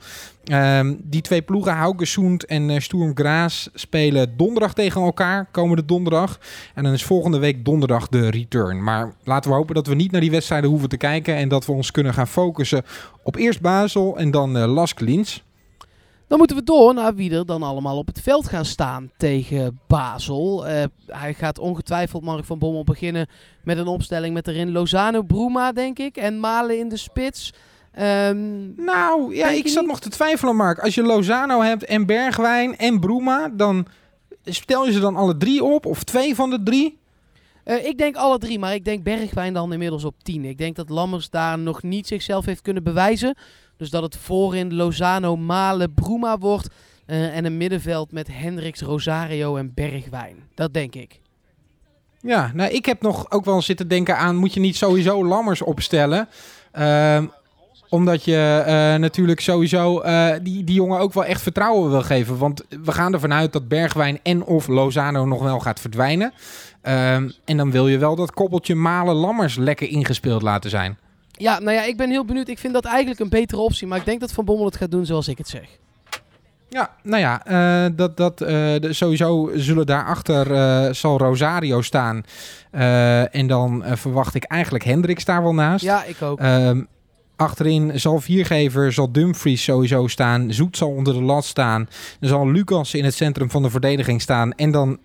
Um, 0.51 0.99
die 1.03 1.21
twee 1.21 1.41
ploegen, 1.41 1.73
Haugesund 1.73 2.45
en 2.45 2.69
uh, 2.69 2.79
Sturm 2.79 3.13
spelen 3.73 4.38
donderdag 4.38 4.73
tegen 4.73 5.01
elkaar, 5.01 5.47
komende 5.51 5.85
donderdag. 5.85 6.39
En 6.75 6.83
dan 6.83 6.93
is 6.93 7.03
volgende 7.03 7.39
week 7.39 7.65
donderdag 7.65 8.07
de 8.07 8.29
return. 8.29 8.83
Maar 8.83 9.13
laten 9.23 9.49
we 9.49 9.55
hopen 9.55 9.75
dat 9.75 9.88
we 9.88 9.95
niet 9.95 10.11
naar 10.11 10.21
die 10.21 10.31
wedstrijden 10.31 10.69
hoeven 10.69 10.89
te 10.89 10.97
kijken 10.97 11.35
en 11.35 11.49
dat 11.49 11.65
we 11.65 11.71
ons 11.71 11.91
kunnen 11.91 12.13
gaan 12.13 12.27
focussen 12.27 12.83
op 13.23 13.35
eerst 13.35 13.61
Basel 13.61 14.17
en 14.17 14.31
dan 14.31 14.57
uh, 14.57 14.73
Lask 14.73 14.99
Linz. 14.99 15.41
Dan 16.27 16.37
moeten 16.37 16.57
we 16.57 16.63
door 16.63 16.94
naar 16.94 17.15
wie 17.15 17.35
er 17.35 17.45
dan 17.45 17.63
allemaal 17.63 17.97
op 17.97 18.07
het 18.07 18.21
veld 18.21 18.47
gaan 18.47 18.65
staan 18.65 19.11
tegen 19.17 19.79
Basel. 19.87 20.67
Uh, 20.67 20.83
hij 21.07 21.33
gaat 21.33 21.59
ongetwijfeld, 21.59 22.23
Mark 22.23 22.45
van 22.45 22.59
Bommel, 22.59 22.83
beginnen 22.83 23.27
met 23.63 23.77
een 23.77 23.87
opstelling 23.87 24.33
met 24.33 24.47
erin 24.47 24.71
Lozano, 24.71 25.21
Bruma, 25.21 25.71
denk 25.71 25.99
ik. 25.99 26.17
En 26.17 26.39
Malen 26.39 26.79
in 26.79 26.89
de 26.89 26.97
spits. 26.97 27.53
Um, 27.99 28.73
nou, 28.77 29.35
ja, 29.35 29.49
ik 29.49 29.67
zat 29.67 29.85
nog 29.85 29.99
te 29.99 30.09
twijfelen, 30.09 30.55
Mark. 30.55 30.79
Als 30.79 30.95
je 30.95 31.01
Lozano 31.01 31.61
hebt 31.61 31.85
en 31.85 32.05
Bergwijn 32.05 32.77
en 32.77 32.99
Bruma, 32.99 33.49
dan 33.49 33.88
stel 34.43 34.85
je 34.85 34.91
ze 34.91 34.99
dan 34.99 35.15
alle 35.15 35.38
drie 35.38 35.63
op? 35.63 35.85
Of 35.85 36.03
twee 36.03 36.35
van 36.35 36.49
de 36.49 36.63
drie? 36.63 36.99
Uh, 37.65 37.85
ik 37.85 37.97
denk 37.97 38.15
alle 38.15 38.38
drie, 38.38 38.59
maar 38.59 38.73
ik 38.73 38.85
denk 38.85 39.03
Bergwijn 39.03 39.53
dan 39.53 39.73
inmiddels 39.73 40.03
op 40.03 40.15
10. 40.23 40.45
Ik 40.45 40.57
denk 40.57 40.75
dat 40.75 40.89
Lammers 40.89 41.29
daar 41.29 41.59
nog 41.59 41.83
niet 41.83 42.07
zichzelf 42.07 42.45
heeft 42.45 42.61
kunnen 42.61 42.83
bewijzen. 42.83 43.38
Dus 43.77 43.89
dat 43.89 44.03
het 44.03 44.17
voorin 44.17 44.73
Lozano, 44.73 45.35
Malen, 45.35 45.94
Bruma 45.94 46.37
wordt. 46.37 46.67
Uh, 47.07 47.35
en 47.35 47.45
een 47.45 47.57
middenveld 47.57 48.11
met 48.11 48.27
Hendricks, 48.31 48.81
Rosario 48.81 49.55
en 49.55 49.73
Bergwijn. 49.73 50.35
Dat 50.55 50.73
denk 50.73 50.95
ik. 50.95 51.19
Ja, 52.19 52.51
nou, 52.53 52.71
ik 52.71 52.85
heb 52.85 53.01
nog 53.01 53.31
ook 53.31 53.45
wel 53.45 53.61
zitten 53.61 53.87
denken 53.87 54.17
aan... 54.17 54.35
moet 54.35 54.53
je 54.53 54.59
niet 54.59 54.75
sowieso 54.75 55.25
Lammers 55.25 55.61
opstellen? 55.61 56.29
Uh, 56.79 57.23
omdat 57.91 58.23
je 58.23 58.63
uh, 58.67 58.99
natuurlijk 58.99 59.39
sowieso 59.39 60.03
uh, 60.03 60.31
die, 60.41 60.63
die 60.63 60.75
jongen 60.75 60.99
ook 60.99 61.13
wel 61.13 61.25
echt 61.25 61.41
vertrouwen 61.41 61.89
wil 61.89 62.01
geven. 62.01 62.38
Want 62.38 62.63
we 62.83 62.91
gaan 62.91 63.13
ervan 63.13 63.33
uit 63.33 63.53
dat 63.53 63.67
Bergwijn 63.67 64.19
en 64.23 64.43
of 64.43 64.67
Lozano 64.67 65.25
nog 65.25 65.43
wel 65.43 65.59
gaat 65.59 65.79
verdwijnen. 65.79 66.33
Um, 66.83 67.33
en 67.45 67.57
dan 67.57 67.71
wil 67.71 67.88
je 67.88 67.97
wel 67.97 68.15
dat 68.15 68.31
koppeltje 68.31 68.75
Malen-Lammers 68.75 69.55
lekker 69.55 69.88
ingespeeld 69.88 70.41
laten 70.41 70.69
zijn. 70.69 70.97
Ja, 71.31 71.59
nou 71.59 71.75
ja, 71.75 71.83
ik 71.83 71.97
ben 71.97 72.09
heel 72.09 72.25
benieuwd. 72.25 72.47
Ik 72.47 72.59
vind 72.59 72.73
dat 72.73 72.85
eigenlijk 72.85 73.19
een 73.19 73.29
betere 73.29 73.61
optie. 73.61 73.88
Maar 73.88 73.97
ik 73.97 74.05
denk 74.05 74.19
dat 74.19 74.31
Van 74.31 74.45
Bommel 74.45 74.65
het 74.65 74.75
gaat 74.75 74.91
doen 74.91 75.05
zoals 75.05 75.27
ik 75.27 75.37
het 75.37 75.47
zeg. 75.47 75.67
Ja, 76.69 76.89
nou 77.03 77.21
ja, 77.21 77.41
uh, 77.47 77.91
dat, 77.95 78.17
dat, 78.17 78.41
uh, 78.41 78.47
de, 78.47 78.94
sowieso 78.94 79.51
zullen 79.55 79.85
daarachter 79.85 80.51
uh, 80.51 80.94
zal 80.94 81.17
Rosario 81.17 81.81
staan. 81.81 82.23
en 83.31 83.47
dan 83.47 83.83
verwacht 83.85 84.35
ik 84.35 84.44
eigenlijk 84.44 84.83
Hendricks 84.83 85.25
daar 85.25 85.44
wel 85.44 85.53
naast. 85.53 85.83
Ja, 85.83 86.03
ik 86.03 86.21
ook. 86.21 86.41
Um, 86.41 86.87
Achterin 87.41 87.99
zal 87.99 88.19
Viergever, 88.19 88.93
zal 88.93 89.11
Dumfries 89.11 89.63
sowieso 89.63 90.07
staan. 90.07 90.53
Zoet 90.53 90.77
zal 90.77 90.89
onder 90.89 91.13
de 91.13 91.21
lat 91.21 91.45
staan. 91.45 91.89
Dan 92.19 92.29
zal 92.29 92.51
Lucas 92.51 92.93
in 92.93 93.03
het 93.03 93.13
centrum 93.13 93.49
van 93.49 93.61
de 93.61 93.69
verdediging 93.69 94.21
staan. 94.21 94.51
En 94.51 94.71
dan 94.71 94.99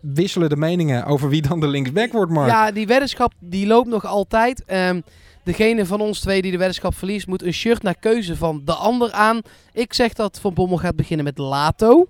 wisselen 0.00 0.48
de 0.48 0.56
meningen 0.56 1.04
over 1.04 1.28
wie 1.28 1.42
dan 1.42 1.60
de 1.60 1.68
linksback 1.68 2.12
wordt, 2.12 2.32
Mark. 2.32 2.50
Ja, 2.50 2.70
die 2.70 2.86
weddenschap 2.86 3.32
die 3.38 3.66
loopt 3.66 3.88
nog 3.88 4.04
altijd. 4.04 4.64
Um, 4.66 5.02
degene 5.44 5.86
van 5.86 6.00
ons 6.00 6.20
twee 6.20 6.42
die 6.42 6.50
de 6.50 6.58
weddenschap 6.58 6.94
verliest... 6.94 7.26
moet 7.26 7.42
een 7.42 7.52
shirt 7.52 7.82
naar 7.82 7.98
keuze 8.00 8.36
van 8.36 8.62
de 8.64 8.74
ander 8.74 9.12
aan. 9.12 9.40
Ik 9.72 9.94
zeg 9.94 10.12
dat 10.12 10.40
Van 10.40 10.54
Bommel 10.54 10.78
gaat 10.78 10.96
beginnen 10.96 11.24
met 11.24 11.38
Lato. 11.38 12.06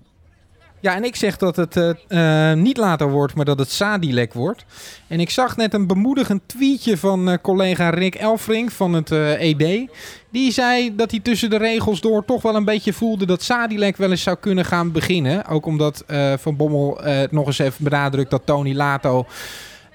Ja, 0.79 0.95
en 0.95 1.03
ik 1.03 1.15
zeg 1.15 1.37
dat 1.37 1.55
het 1.55 1.75
uh, 1.75 1.89
uh, 2.07 2.53
niet 2.53 2.77
later 2.77 3.09
wordt, 3.09 3.35
maar 3.35 3.45
dat 3.45 3.59
het 3.59 3.71
Sadilek 3.71 4.33
wordt. 4.33 4.65
En 5.07 5.19
ik 5.19 5.29
zag 5.29 5.57
net 5.57 5.73
een 5.73 5.87
bemoedigend 5.87 6.41
tweetje 6.45 6.97
van 6.97 7.29
uh, 7.29 7.35
collega 7.41 7.89
Rick 7.89 8.15
Elfrink 8.15 8.71
van 8.71 8.93
het 8.93 9.11
ED. 9.11 9.89
Die 10.29 10.51
zei 10.51 10.95
dat 10.95 11.11
hij 11.11 11.19
tussen 11.19 11.49
de 11.49 11.57
regels 11.57 12.01
door 12.01 12.25
toch 12.25 12.41
wel 12.41 12.55
een 12.55 12.65
beetje 12.65 12.93
voelde 12.93 13.25
dat 13.25 13.41
Sadilek 13.41 13.97
wel 13.97 14.11
eens 14.11 14.23
zou 14.23 14.37
kunnen 14.39 14.65
gaan 14.65 14.91
beginnen. 14.91 15.45
Ook 15.45 15.65
omdat 15.65 16.03
Van 16.37 16.55
Bommel 16.55 17.01
nog 17.29 17.45
eens 17.45 17.59
even 17.59 17.83
benadrukt 17.83 18.31
dat 18.31 18.45
Tony 18.45 18.75
Lato 18.75 19.25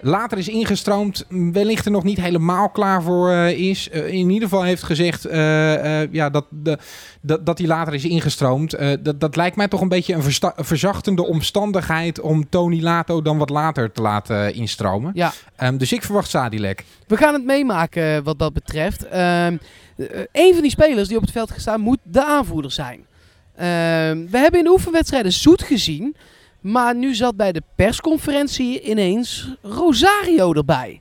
later 0.02 0.38
is 0.38 0.49
ingestroomd, 0.49 1.26
wellicht 1.28 1.85
er 1.85 1.90
nog 1.90 2.04
niet 2.04 2.21
helemaal 2.21 2.71
klaar 2.71 3.02
voor 3.02 3.30
uh, 3.30 3.50
is. 3.50 3.88
Uh, 3.92 4.06
in 4.06 4.30
ieder 4.30 4.49
geval 4.49 4.62
heeft 4.62 4.82
gezegd 4.82 5.26
uh, 5.26 6.12
ja, 6.12 6.30
dat, 6.30 6.44
de, 6.49 6.78
dat, 7.21 7.47
dat 7.47 7.59
hij 7.59 7.66
later 7.66 7.94
is 7.94 8.04
ingestroomd. 8.04 8.76
dat, 9.02 9.21
dat 9.21 9.37
lijkt 9.37 9.56
mij 9.56 9.68
toch 9.68 9.80
een 9.80 9.88
beetje 9.88 10.14
een, 10.14 10.23
verzachtende 10.64 11.26
omstandigheid 11.26 12.21
om 12.21 12.49
Tony 12.49 12.82
Lato 12.82 13.23
dan 13.23 13.38
wat 13.38 13.50
later 13.50 13.92
te 13.92 14.02
laten 14.02 14.54
instromen. 14.54 15.11
Ja. 15.14 15.32
Um, 15.62 15.78
dus 15.78 15.92
ik 15.92 16.02
verwacht 16.02 16.30
Sadilek. 16.30 16.85
We 17.06 17.16
gaan 17.16 17.35
het 17.35 17.44
meemaken 17.44 18.25
wat 18.25 18.38
dat 18.38 18.52
betreft. 18.52 19.04
Um, 19.04 19.61
een 20.32 20.52
van 20.52 20.62
die 20.62 20.71
spelers 20.71 21.09
die 21.09 21.16
op 21.16 21.23
het 21.23 21.32
veld 21.32 21.50
gestaan 21.50 21.80
moet 21.80 21.99
de 22.02 22.25
aanvoerder 22.25 22.71
zijn. 22.71 22.99
Um, 22.99 24.30
we 24.30 24.38
hebben 24.38 24.59
in 24.59 24.64
de 24.64 24.71
oefenwedstrijden 24.71 25.32
Zoet 25.32 25.62
gezien. 25.62 26.16
Maar 26.62 26.97
nu 26.97 27.14
zat 27.14 27.37
bij 27.37 27.52
de 27.52 27.62
persconferentie 27.76 28.81
ineens 28.81 29.54
Rosario 29.62 30.52
erbij. 30.52 31.00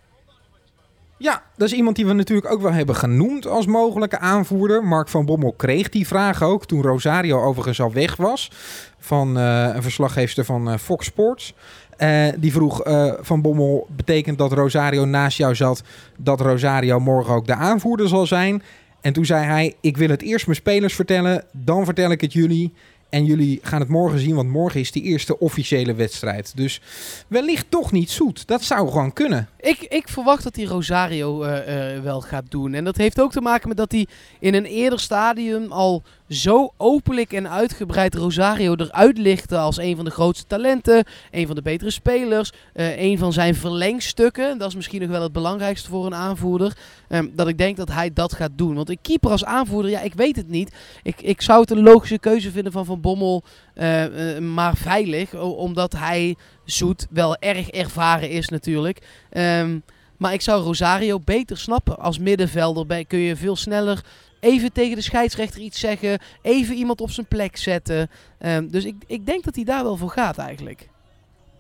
Ja, 1.18 1.44
dat 1.58 1.68
is 1.68 1.74
iemand 1.74 1.96
die 1.96 2.06
we 2.06 2.13
natuurlijk 2.13 2.51
ook 2.51 2.62
wel 2.62 2.72
hebben 2.72 2.96
genoemd 2.96 3.48
als 3.48 3.65
mogelijke 3.65 4.20
aanvoerder. 4.20 4.84
Mark 4.84 5.08
van 5.08 5.25
Bommel 5.25 5.51
kreeg 5.51 5.89
die 5.89 6.08
vraag 6.08 6.44
ook 6.44 6.65
toen 6.65 6.82
Rosario 6.82 7.41
overigens 7.44 7.82
al 7.82 7.91
weg 7.91 8.15
was. 8.15 8.51
Van 9.00 9.38
uh, 9.38 9.70
een 9.74 9.82
verslaggeefster 9.82 10.46
van 10.46 10.70
uh, 10.70 10.77
Fox 10.77 11.06
Sports. 11.06 11.53
Uh, 11.98 12.27
die 12.38 12.51
vroeg 12.51 12.82
van 13.20 13.41
Bommel, 13.41 13.88
betekent 13.96 14.38
dat 14.38 14.51
Rosario 14.51 15.06
naast 15.06 15.38
jou 15.38 15.56
zat... 15.56 15.84
dat 16.18 16.41
Rosario 16.41 17.00
morgen 17.00 17.34
ook 17.34 17.48
de 17.48 17.56
aanvoerder 17.56 18.08
zal 18.08 18.25
zijn? 18.25 18.63
En 19.01 19.13
toen 19.13 19.25
zei 19.25 19.46
hij, 19.46 19.75
ik 19.82 19.98
wil 19.98 20.10
het 20.10 20.22
eerst 20.22 20.46
mijn 20.46 20.58
spelers 20.58 20.96
vertellen, 20.96 21.44
dan 21.51 21.86
vertel 21.86 22.12
ik 22.12 22.22
het 22.22 22.34
jullie... 22.34 22.74
En 23.12 23.25
jullie 23.25 23.60
gaan 23.62 23.80
het 23.80 23.89
morgen 23.89 24.20
zien, 24.20 24.36
want 24.36 24.50
morgen 24.50 24.80
is 24.80 24.91
die 24.91 25.03
eerste 25.03 25.39
officiële 25.39 25.94
wedstrijd. 25.94 26.51
Dus 26.56 26.82
wellicht 27.27 27.65
toch 27.70 27.91
niet 27.91 28.10
zoet. 28.10 28.48
Dat 28.48 28.63
zou 28.63 28.88
gewoon 28.88 29.13
kunnen. 29.13 29.50
Ik, 29.60 29.82
ik 29.82 30.08
verwacht 30.08 30.44
dat 30.44 30.56
hij 30.56 30.65
Rosario 30.65 31.41
eh, 31.41 31.96
eh, 31.96 32.03
wel 32.03 32.22
gaat 32.22 32.51
doen. 32.51 32.74
En 32.74 32.84
dat 32.84 32.98
heeft 32.98 33.22
ook 33.22 33.32
te 33.32 33.41
maken 33.41 33.68
met 33.68 33.77
dat 33.77 33.91
hij 33.91 34.08
in 34.39 34.53
een 34.53 34.65
eerder 34.65 35.00
stadium 35.00 35.72
al 35.72 36.03
zo 36.32 36.74
openlijk 36.78 37.34
en 37.34 37.50
uitgebreid 37.50 38.16
Rosario 38.16 38.76
eruit 38.76 39.18
lichtte 39.18 39.58
als 39.58 39.78
een 39.78 39.96
van 39.96 40.06
de 40.06 40.12
grootste 40.12 40.48
talenten, 40.48 41.06
een 41.32 41.46
van 41.46 41.56
de 41.56 41.62
betere 41.62 41.92
spelers, 41.92 42.52
uh, 42.74 43.02
een 43.02 43.18
van 43.18 43.34
zijn 43.34 43.56
verlengstukken. 43.56 44.58
Dat 44.58 44.68
is 44.68 44.76
misschien 44.76 45.02
nog 45.02 45.10
wel 45.10 45.22
het 45.22 45.32
belangrijkste 45.32 45.90
voor 45.90 46.06
een 46.06 46.16
aanvoerder. 46.16 46.78
Um, 47.10 47.32
dat 47.36 47.48
ik 47.48 47.58
denk 47.58 47.78
dat 47.78 47.92
hij 47.92 48.14
dat 48.14 48.34
gaat 48.34 48.52
doen. 48.56 48.76
Want 48.76 48.90
een 48.90 49.02
keeper 49.02 49.32
als 49.32 49.46
aanvoerder, 49.46 49.92
ja, 49.92 50.02
ik 50.02 50.14
weet 50.14 50.36
het 50.36 50.48
niet. 50.48 50.76
Ik, 51.04 51.22
ik 51.22 51.42
zou 51.42 51.62
het 51.62 51.72
een 51.72 51.84
logische 51.84 52.20
keuze 52.20 52.52
vinden 52.52 52.72
van 52.72 52.86
Van 52.86 53.02
Bommel, 53.02 53.44
uh, 53.76 54.36
uh, 54.36 54.40
maar 54.40 54.76
veilig, 54.76 55.34
omdat 55.42 55.94
hij 55.94 56.36
zoet 56.66 57.08
wel 57.10 57.36
erg 57.36 57.70
ervaren 57.70 58.30
is 58.30 58.50
natuurlijk. 58.50 59.02
Um, 59.32 59.84
maar 60.18 60.34
ik 60.34 60.42
zou 60.42 60.64
Rosario 60.64 61.20
beter 61.20 61.58
snappen. 61.58 62.00
Als 62.00 62.20
middenvelder 62.20 63.06
kun 63.06 63.20
je 63.20 63.36
veel 63.36 63.56
sneller 63.56 64.04
even 64.41 64.71
tegen 64.71 64.95
de 64.95 65.01
scheidsrechter 65.01 65.62
iets 65.62 65.79
zeggen. 65.79 66.19
Even 66.41 66.75
iemand 66.75 67.01
op 67.01 67.12
zijn 67.12 67.27
plek 67.27 67.57
zetten. 67.57 68.10
Um, 68.39 68.71
dus 68.71 68.86
ik, 68.86 68.95
ik 69.07 69.25
denk 69.25 69.43
dat 69.43 69.55
hij 69.55 69.63
daar 69.63 69.83
wel 69.83 69.98
voor 69.98 70.10
gaat 70.10 70.38
eigenlijk. 70.38 70.89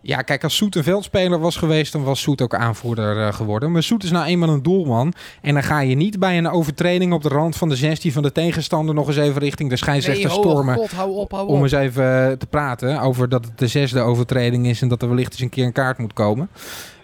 Ja, 0.03 0.21
kijk, 0.21 0.43
als 0.43 0.55
Soet 0.55 0.75
een 0.75 0.83
veldspeler 0.83 1.39
was 1.39 1.55
geweest, 1.55 1.91
dan 1.91 2.03
was 2.03 2.21
Soet 2.21 2.41
ook 2.41 2.55
aanvoerder 2.55 3.17
uh, 3.17 3.33
geworden. 3.33 3.71
Maar 3.71 3.83
Soet 3.83 4.03
is 4.03 4.11
nou 4.11 4.25
eenmaal 4.25 4.49
een 4.49 4.63
doelman. 4.63 5.13
En 5.41 5.53
dan 5.53 5.63
ga 5.63 5.79
je 5.79 5.95
niet 5.95 6.19
bij 6.19 6.37
een 6.37 6.49
overtreding 6.49 7.13
op 7.13 7.21
de 7.21 7.29
rand 7.29 7.57
van 7.57 7.69
de 7.69 7.75
16 7.75 8.11
van 8.11 8.23
de 8.23 8.31
tegenstander 8.31 8.95
nog 8.95 9.07
eens 9.07 9.17
even 9.17 9.41
richting 9.41 9.69
de 9.69 9.75
scheidsrechter 9.75 10.29
nee, 10.29 10.37
stormen. 10.37 10.75
God, 10.75 10.91
hou 10.91 11.11
op, 11.11 11.31
hou 11.31 11.47
om 11.47 11.55
op. 11.55 11.61
eens 11.61 11.71
even 11.71 12.39
te 12.39 12.47
praten 12.49 12.99
over 12.99 13.29
dat 13.29 13.45
het 13.45 13.57
de 13.57 13.67
zesde 13.67 13.99
overtreding 13.99 14.67
is 14.67 14.81
en 14.81 14.87
dat 14.87 15.01
er 15.01 15.07
wellicht 15.07 15.31
eens 15.31 15.41
een 15.41 15.49
keer 15.49 15.65
een 15.65 15.71
kaart 15.71 15.97
moet 15.97 16.13
komen. 16.13 16.49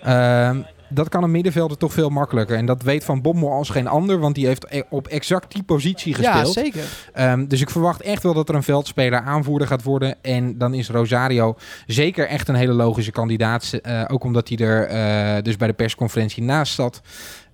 Uh, 0.06 0.50
dat 0.90 1.10
kan 1.10 1.24
een 1.24 1.32
middenvelder 1.32 1.78
toch 1.78 1.94
veel 1.94 2.10
makkelijker. 2.10 2.58
En 2.58 2.66
dat 2.66 2.82
weet 2.82 3.04
Van 3.04 3.22
Bommel 3.22 3.52
als 3.52 3.70
geen 3.70 3.88
ander, 3.88 4.20
want 4.20 4.36
die 4.36 4.46
heeft 4.46 4.84
op 4.90 5.08
exact 5.08 5.54
die 5.54 5.64
positie 5.64 6.14
gespeeld. 6.14 6.54
Ja, 6.54 6.62
zeker. 6.62 6.84
Um, 7.16 7.48
dus 7.48 7.62
ik 7.62 7.70
verwacht 7.70 8.02
echt 8.02 8.24
wel 8.24 8.34
dat 8.34 8.50
er 8.50 8.56
een 8.56 8.64
veldspeler 8.64 9.22
aanvoerder 9.22 9.68
gaat 9.68 9.84
worden. 9.84 10.16
En 10.22 10.58
dan 10.58 10.74
is 10.74 10.90
Rosario 10.90 11.56
zeker 11.88 12.28
echt 12.28 12.48
een 12.48 12.56
hele 12.56 12.74
logische 12.74 13.12
kandidaat. 13.12 13.80
Uh, 13.82 14.04
ook 14.08 14.24
omdat 14.24 14.50
hij 14.50 14.58
er 14.58 14.92
uh, 15.38 15.44
dus 15.44 15.56
bij 15.56 15.68
de 15.68 15.74
persconferentie 15.74 16.44
naast 16.44 16.74
zat. 16.74 17.02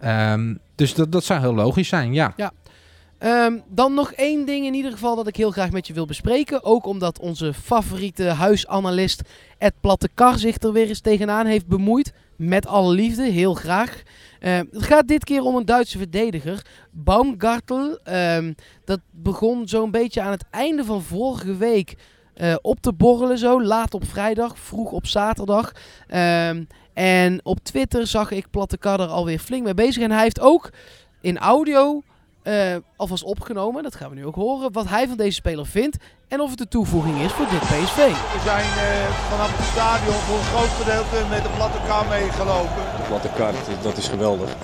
Um, 0.06 0.60
dus 0.76 0.94
dat, 0.94 1.12
dat 1.12 1.24
zou 1.24 1.40
heel 1.40 1.54
logisch 1.54 1.88
zijn, 1.88 2.14
ja. 2.14 2.34
Ja. 2.38 2.52
Um, 3.46 3.62
dan 3.70 3.94
nog 3.94 4.12
één 4.12 4.46
ding 4.46 4.66
in 4.66 4.74
ieder 4.74 4.92
geval 4.92 5.16
dat 5.16 5.28
ik 5.28 5.36
heel 5.36 5.52
graag 5.52 5.72
met 5.72 5.88
je 5.88 5.94
wil 5.94 6.06
bespreken. 6.06 6.64
Ook 6.64 6.86
omdat 6.86 7.20
onze 7.20 7.54
favoriete 7.54 8.24
huisanalist 8.24 9.22
Ed 9.58 9.74
Plattekar 9.80 10.38
zich 10.38 10.58
er 10.62 10.72
weer 10.72 10.88
eens 10.88 11.00
tegenaan 11.00 11.46
heeft 11.46 11.68
bemoeid. 11.68 12.14
Met 12.36 12.68
alle 12.68 12.94
liefde, 12.94 13.24
heel 13.24 13.54
graag. 13.54 14.02
Uh, 14.42 14.58
het 14.72 14.84
gaat 14.84 15.08
dit 15.08 15.24
keer 15.24 15.42
om 15.42 15.56
een 15.56 15.66
Duitse 15.66 15.98
verdediger. 15.98 16.66
Baumgartel. 16.92 18.00
Um, 18.10 18.56
dat 18.86 19.00
begon 19.12 19.68
zo'n 19.68 19.92
beetje 19.92 20.22
aan 20.22 20.32
het 20.32 20.46
einde 20.50 20.84
van 20.84 21.02
vorige 21.02 21.58
week 21.58 21.96
uh, 22.36 22.56
op 22.62 22.80
te 22.80 22.94
borrelen. 22.94 23.38
Zo 23.38 23.64
laat 23.64 23.94
op 23.94 24.06
vrijdag, 24.06 24.60
vroeg 24.60 24.92
op 24.92 25.06
zaterdag. 25.06 25.72
Um, 26.14 26.68
en 26.94 27.40
op 27.44 27.60
Twitter 27.64 28.08
zag 28.08 28.32
ik 28.32 28.50
Plattekar 28.50 29.00
er 29.00 29.08
alweer 29.08 29.40
flink 29.40 29.64
mee 29.64 29.74
bezig. 29.74 30.04
En 30.04 30.12
hij 30.12 30.24
heeft 30.24 30.40
ook 30.40 30.70
in 31.22 31.38
audio 31.38 32.02
uh, 32.44 32.76
alvast 32.96 33.24
opgenomen, 33.24 33.84
dat 33.84 33.96
gaan 33.96 34.10
we 34.10 34.16
nu 34.16 34.26
ook 34.26 34.36
horen, 34.36 34.72
wat 34.72 34.90
hij 34.90 35.08
van 35.08 35.18
deze 35.18 35.32
speler 35.32 35.66
vindt 35.66 35.98
en 36.28 36.40
of 36.40 36.50
het 36.52 36.60
een 36.60 36.68
toevoeging 36.68 37.22
is 37.22 37.32
voor 37.32 37.50
dit 37.50 37.60
PSV. 37.60 37.96
We 37.98 38.42
zijn 38.44 38.66
uh, 38.66 39.10
vanaf 39.30 39.58
het 39.58 39.66
stadion 39.66 40.14
voor 40.14 40.38
een 40.38 40.44
groot 40.44 40.74
gedeelte 40.82 41.30
met 41.30 41.44
de 41.44 41.50
platte 41.50 41.78
kar 41.88 42.08
meegelopen. 42.08 42.84
De 42.98 43.04
platte 43.08 43.30
kar, 43.36 43.54
dat 43.84 43.98
is 43.98 44.08
geweldig. 44.08 44.56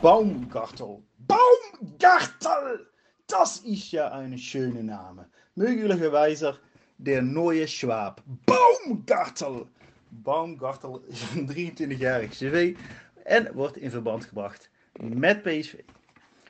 Baumgartel. 0.00 1.02
Baumgartel! 1.16 2.92
Das 3.26 3.60
ist 3.64 3.90
ja 3.90 4.08
eine 4.08 4.38
schöne 4.38 4.82
Name. 4.82 5.28
Möglicherweise 5.54 6.58
der 6.96 7.22
neue 7.22 7.66
Schwab. 7.66 8.22
Baumgartel! 8.44 9.66
Baumgartel 10.08 11.02
is 11.08 11.22
een 11.34 11.48
23-jarig 11.48 12.30
cv 12.30 12.76
en 13.24 13.52
wordt 13.52 13.76
in 13.76 13.90
verband 13.90 14.24
gebracht 14.24 14.70
met 15.00 15.42
PSV. 15.42 15.74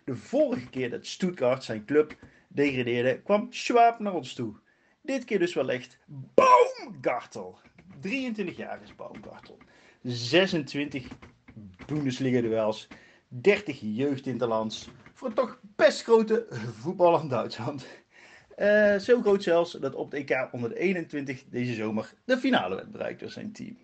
De 0.05 0.17
vorige 0.17 0.71
keer 0.71 0.91
dat 0.91 1.07
Stuttgart, 1.07 1.65
zijn 1.65 1.85
club, 1.85 2.17
degradeerde, 2.49 3.21
kwam 3.23 3.47
Schwab 3.51 3.99
naar 3.99 4.15
ons 4.15 4.35
toe. 4.35 4.55
Dit 5.01 5.25
keer 5.25 5.39
dus 5.39 5.55
wel 5.55 5.71
echt 5.71 5.99
Baumgartel. 6.35 7.59
23 8.01 8.57
jaar 8.57 8.83
is 8.83 8.95
Baumgartel. 8.97 9.59
26 10.03 11.07
Bundesliga-duels. 11.87 12.89
30 13.29 13.81
jeugdinterlands. 13.83 14.89
Voor 15.13 15.29
een 15.29 15.35
toch 15.35 15.61
best 15.77 16.03
grote 16.03 16.47
voetballer 16.81 17.21
in 17.21 17.29
Duitsland. 17.29 17.87
Uh, 18.59 18.99
zo 18.99 19.21
groot 19.21 19.43
zelfs 19.43 19.73
dat 19.73 19.95
op 19.95 20.11
het 20.11 20.31
EK 20.31 20.49
onder 20.53 20.69
de 20.69 20.79
21 20.79 21.45
deze 21.45 21.75
zomer 21.75 22.15
de 22.25 22.39
finale 22.39 22.75
werd 22.75 22.91
bereikt 22.91 23.21
door 23.21 23.31
zijn 23.31 23.53
team. 23.53 23.77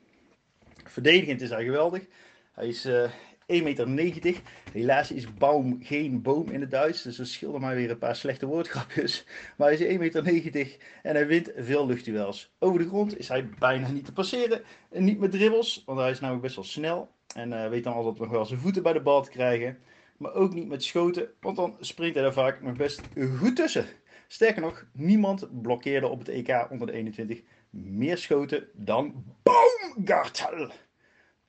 Verdedigend 0.84 1.40
is 1.40 1.50
hij 1.50 1.64
geweldig. 1.64 2.06
Hij 2.52 2.68
is 2.68 2.86
uh, 2.86 3.10
1,90 3.50 3.88
meter. 3.88 4.40
Helaas 4.72 5.10
is 5.10 5.34
baum 5.34 5.78
geen 5.82 6.22
boom 6.22 6.50
in 6.50 6.60
het 6.60 6.70
Duits, 6.70 7.02
dus 7.02 7.18
er 7.18 7.26
schilderen 7.26 7.66
maar 7.66 7.74
weer 7.74 7.90
een 7.90 7.98
paar 7.98 8.16
slechte 8.16 8.46
woordgrapjes. 8.46 9.26
Maar 9.56 9.68
hij 9.68 9.76
is 9.76 9.94
1,90 9.94 9.98
meter 9.98 10.76
en 11.02 11.14
hij 11.14 11.26
wint 11.26 11.52
veel 11.56 11.86
luchtduels. 11.86 12.54
Over 12.58 12.78
de 12.78 12.88
grond 12.88 13.18
is 13.18 13.28
hij 13.28 13.48
bijna 13.58 13.90
niet 13.90 14.04
te 14.04 14.12
passeren. 14.12 14.62
En 14.90 15.04
niet 15.04 15.18
met 15.18 15.30
dribbels, 15.30 15.82
want 15.86 15.98
hij 15.98 16.10
is 16.10 16.20
namelijk 16.20 16.44
best 16.44 16.56
wel 16.56 16.64
snel. 16.64 17.10
En 17.34 17.52
uh, 17.52 17.68
weet 17.68 17.84
dan 17.84 17.92
altijd 17.92 18.18
nog 18.18 18.30
wel 18.30 18.44
zijn 18.44 18.60
voeten 18.60 18.82
bij 18.82 18.92
de 18.92 19.00
bal 19.00 19.22
te 19.22 19.30
krijgen. 19.30 19.78
Maar 20.16 20.34
ook 20.34 20.54
niet 20.54 20.68
met 20.68 20.84
schoten, 20.84 21.28
want 21.40 21.56
dan 21.56 21.76
springt 21.80 22.14
hij 22.14 22.24
er 22.24 22.32
vaak 22.32 22.62
nog 22.62 22.76
best 22.76 23.00
goed 23.38 23.56
tussen. 23.56 23.86
Sterker 24.28 24.62
nog, 24.62 24.86
niemand 24.92 25.62
blokkeerde 25.62 26.08
op 26.08 26.18
het 26.18 26.28
EK 26.28 26.66
onder 26.70 26.86
de 26.86 26.92
21 26.92 27.42
meer 27.70 28.18
schoten 28.18 28.68
dan 28.72 29.24
Baumgartel. 29.42 30.70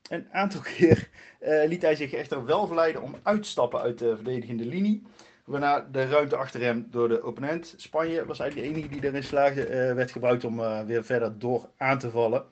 Een 0.10 0.28
aantal 0.32 0.62
keer 0.76 1.10
uh, 1.42 1.68
liet 1.68 1.82
hij 1.82 1.96
zich 1.96 2.14
echter 2.14 2.46
wel 2.46 2.68
verleiden 2.68 3.02
om 3.02 3.16
uit 3.24 3.44
te 3.44 3.50
stappen 3.50 3.82
uit 3.82 3.98
de 3.98 4.16
verdedigende 4.16 4.66
linie. 4.66 5.04
Waarna 5.46 5.80
de 5.80 6.06
ruimte 6.06 6.36
achter 6.36 6.62
hem 6.62 6.88
door 6.90 7.08
de 7.08 7.26
opponent, 7.26 7.74
Spanje, 7.78 8.26
was 8.26 8.40
eigenlijk 8.40 8.74
de 8.74 8.80
enige 8.80 8.94
die 8.94 9.10
erin 9.10 9.24
slaagde, 9.24 9.62
uh, 9.62 9.94
werd 9.94 10.12
gebruikt 10.12 10.44
om 10.44 10.60
uh, 10.60 10.82
weer 10.82 11.06
verder 11.06 11.40
door 11.40 11.70
aan 11.78 12.00
te 12.00 12.10
vallen. 12.10 12.46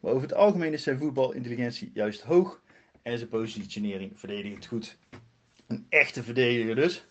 Maar 0.00 0.12
over 0.12 0.22
het 0.22 0.34
algemeen 0.34 0.72
is 0.72 0.82
zijn 0.82 0.98
voetbalintelligentie 0.98 1.90
juist 1.94 2.22
hoog 2.22 2.60
en 3.02 3.18
zijn 3.18 3.30
positionering 3.30 4.12
verdedigend 4.14 4.66
goed. 4.66 4.96
Een 5.66 5.86
echte 5.88 6.22
verdediger 6.22 6.74
dus. 6.74 7.06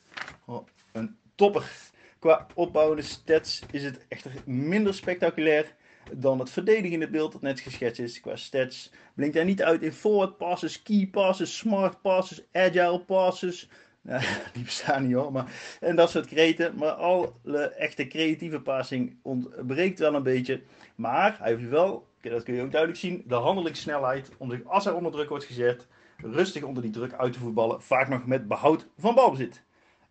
Oh, 0.45 0.67
een 0.91 1.17
topper. 1.35 1.71
Qua 2.19 2.47
opbouwende 2.53 3.01
stats 3.01 3.61
is 3.71 3.83
het 3.83 4.05
echter 4.07 4.31
minder 4.45 4.93
spectaculair 4.93 5.75
dan 6.13 6.39
het 6.39 6.49
verdedigende 6.49 7.09
beeld 7.09 7.31
dat 7.31 7.41
net 7.41 7.59
geschetst 7.59 7.99
is. 7.99 8.19
Qua 8.19 8.35
stats 8.35 8.91
blinkt 9.13 9.35
hij 9.35 9.43
niet 9.43 9.63
uit 9.63 9.81
in 9.81 9.93
forward 9.93 10.37
passes, 10.37 10.83
key 10.83 11.07
passes, 11.11 11.57
smart 11.57 12.01
passes, 12.01 12.43
agile 12.51 12.99
passes. 12.99 13.69
Nou, 14.05 14.23
die 14.53 14.63
bestaan 14.63 15.05
niet 15.05 15.15
hoor, 15.15 15.31
maar 15.31 15.77
en 15.79 15.95
dat 15.95 16.09
soort 16.09 16.25
kreten. 16.25 16.75
Maar 16.75 16.91
alle 16.91 17.69
echte 17.69 18.07
creatieve 18.07 18.59
passing 18.61 19.17
ontbreekt 19.21 19.99
wel 19.99 20.13
een 20.15 20.23
beetje. 20.23 20.61
Maar 20.95 21.37
hij 21.39 21.51
heeft 21.51 21.69
wel, 21.69 22.07
dat 22.21 22.43
kun 22.43 22.53
je 22.53 22.61
ook 22.61 22.71
duidelijk 22.71 22.99
zien, 22.99 23.23
de 23.27 23.35
handelingssnelheid 23.35 24.29
om 24.37 24.51
zich 24.51 24.63
als 24.65 24.83
hij 24.85 24.93
onder 24.93 25.11
druk 25.11 25.29
wordt 25.29 25.45
gezet, 25.45 25.87
rustig 26.17 26.63
onder 26.63 26.83
die 26.83 26.91
druk 26.91 27.13
uit 27.13 27.33
te 27.33 27.39
voetballen. 27.39 27.81
Vaak 27.81 28.07
nog 28.09 28.25
met 28.25 28.47
behoud 28.47 28.87
van 28.97 29.15
balbezit. 29.15 29.63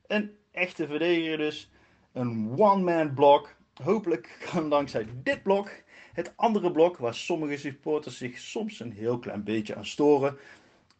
Een 0.07 0.37
echte 0.51 0.87
verdediger 0.87 1.39
dus. 1.39 1.71
Een 2.13 2.55
one-man 2.57 3.15
blok. 3.15 3.55
Hopelijk 3.83 4.47
kan 4.53 4.71
dankzij 4.71 5.07
dit 5.23 5.43
blok 5.43 5.71
het 6.15 6.33
andere 6.37 6.71
blok, 6.71 6.97
waar 6.97 7.15
sommige 7.15 7.57
supporters 7.57 8.17
zich 8.17 8.39
soms 8.39 8.81
een 8.81 8.93
heel 8.93 9.19
klein 9.19 9.45
beetje 9.45 9.77
aan 9.77 9.87
storen, 9.87 10.37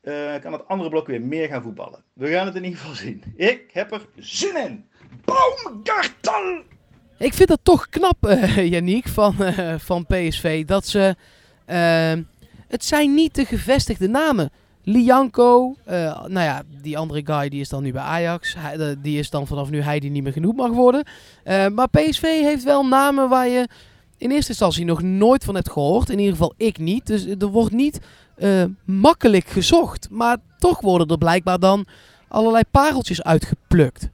uh, 0.03 0.35
kan 0.41 0.53
het 0.53 0.69
andere 0.69 0.91
blok 0.91 1.07
weer 1.07 1.21
meer 1.21 1.49
gaan 1.49 1.63
voetballen. 1.63 2.03
We 2.13 2.29
gaan 2.29 2.47
het 2.47 2.55
in 2.55 2.65
ieder 2.65 2.79
geval 2.79 2.95
zien. 2.95 3.23
Ik 3.37 3.71
heb 3.73 3.93
er 3.93 4.07
zin 4.17 4.57
in. 4.57 4.85
Baumgartel! 5.25 6.63
Ik 7.19 7.35
vind 7.35 7.49
dat 7.49 7.61
toch 7.63 7.89
knap, 7.89 8.27
uh, 8.29 9.03
van, 9.05 9.37
uh, 9.41 9.75
van 9.79 10.07
PSV. 10.07 10.65
Dat 10.65 10.87
ze... 10.87 11.15
het 12.69 12.85
zijn 12.85 13.15
niet 13.15 13.35
de 13.35 13.45
gevestigde 13.45 14.09
namen. 14.09 14.51
Lianco, 14.87 15.77
nou 15.87 16.41
ja, 16.41 16.63
die 16.83 16.99
andere 16.99 17.23
guy 17.25 17.49
die 17.49 17.61
is 17.61 17.69
dan 17.69 17.83
nu 17.83 17.93
bij 17.93 18.03
Ajax. 18.03 18.57
Die 18.99 19.19
is 19.19 19.31
dan 19.31 19.47
vanaf 19.47 19.71
nu 19.71 19.81
hij 19.81 20.01
die 20.01 20.11
niet 20.11 20.23
meer 20.23 20.33
genoemd 20.33 20.57
mag 20.57 20.71
worden. 20.71 21.05
maar 21.45 21.89
PSV 21.89 22.23
heeft 22.23 22.65
wel 22.65 22.87
namen 22.87 23.29
waar 23.29 23.49
je 23.49 23.69
in 24.25 24.31
eerste 24.31 24.51
instantie 24.51 24.85
nog 24.85 25.03
nooit 25.03 25.45
van 25.45 25.55
hebt 25.55 25.71
gehoord. 25.71 26.11
In 26.11 26.19
ieder 26.19 26.33
geval 26.33 26.55
ik 26.57 26.79
niet. 26.79 27.07
Dus 27.07 27.27
er 27.27 27.47
wordt 27.47 27.73
niet 27.73 28.01
uh, 28.37 28.65
makkelijk 28.85 29.47
gezocht. 29.47 30.09
Maar 30.11 30.37
toch 30.59 30.81
worden 30.81 31.09
er 31.09 31.19
blijkbaar 31.19 31.59
dan 31.59 31.87
allerlei 32.29 32.63
pareltjes 32.71 33.23
uitgeplukt. 33.23 34.09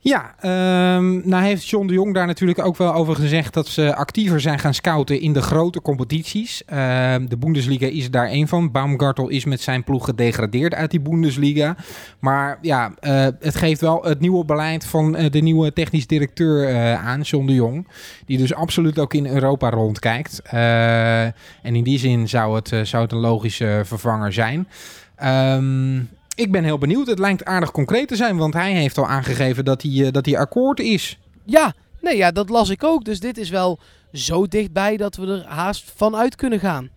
Ja, 0.00 0.34
ehm, 0.40 1.28
nou 1.28 1.44
heeft 1.44 1.68
John 1.68 1.86
de 1.86 1.92
Jong 1.92 2.14
daar 2.14 2.26
natuurlijk 2.26 2.58
ook 2.58 2.76
wel 2.76 2.94
over 2.94 3.14
gezegd 3.14 3.54
dat 3.54 3.66
ze 3.66 3.94
actiever 3.94 4.40
zijn 4.40 4.58
gaan 4.58 4.74
scouten 4.74 5.20
in 5.20 5.32
de 5.32 5.42
grote 5.42 5.82
competities. 5.82 6.64
Ehm, 6.64 7.26
de 7.26 7.36
Bundesliga 7.36 7.86
is 7.86 8.10
daar 8.10 8.26
één 8.28 8.48
van. 8.48 8.70
Baumgartel 8.70 9.28
is 9.28 9.44
met 9.44 9.60
zijn 9.60 9.84
ploeg 9.84 10.04
gedegradeerd 10.04 10.74
uit 10.74 10.90
die 10.90 11.00
Bundesliga. 11.00 11.76
Maar 12.18 12.58
ja, 12.62 12.92
eh, 13.00 13.26
het 13.40 13.56
geeft 13.56 13.80
wel 13.80 14.04
het 14.04 14.20
nieuwe 14.20 14.44
beleid 14.44 14.86
van 14.86 15.16
eh, 15.16 15.30
de 15.30 15.40
nieuwe 15.40 15.72
technisch 15.72 16.06
directeur 16.06 16.68
eh, 16.68 17.06
aan, 17.06 17.20
John 17.20 17.46
de 17.46 17.54
Jong. 17.54 17.88
Die 18.26 18.38
dus 18.38 18.54
absoluut 18.54 18.98
ook 18.98 19.14
in 19.14 19.26
Europa 19.26 19.70
rondkijkt. 19.70 20.42
En 20.42 21.34
in 21.62 21.84
die 21.84 21.98
zin 21.98 22.28
zou 22.28 22.54
het, 22.54 22.88
zou 22.88 23.02
het 23.02 23.12
een 23.12 23.18
logische 23.18 23.82
vervanger 23.84 24.32
zijn. 24.32 24.68
Ehm, 25.16 26.00
ik 26.38 26.52
ben 26.52 26.64
heel 26.64 26.78
benieuwd. 26.78 27.06
Het 27.06 27.18
lijkt 27.18 27.44
aardig 27.44 27.70
concreet 27.70 28.08
te 28.08 28.16
zijn, 28.16 28.36
want 28.36 28.54
hij 28.54 28.72
heeft 28.72 28.98
al 28.98 29.06
aangegeven 29.06 29.64
dat 29.64 29.82
hij, 29.82 30.06
eh, 30.06 30.12
dat 30.12 30.26
hij 30.26 30.38
akkoord 30.38 30.80
is. 30.80 31.18
Ja, 31.44 31.74
nee, 32.00 32.16
ja, 32.16 32.30
dat 32.30 32.48
las 32.48 32.68
ik 32.68 32.84
ook. 32.84 33.04
Dus 33.04 33.20
dit 33.20 33.38
is 33.38 33.50
wel 33.50 33.78
zo 34.12 34.46
dichtbij 34.46 34.96
dat 34.96 35.16
we 35.16 35.26
er 35.26 35.44
haast 35.46 35.92
van 35.96 36.16
uit 36.16 36.36
kunnen 36.36 36.60
gaan. 36.60 36.90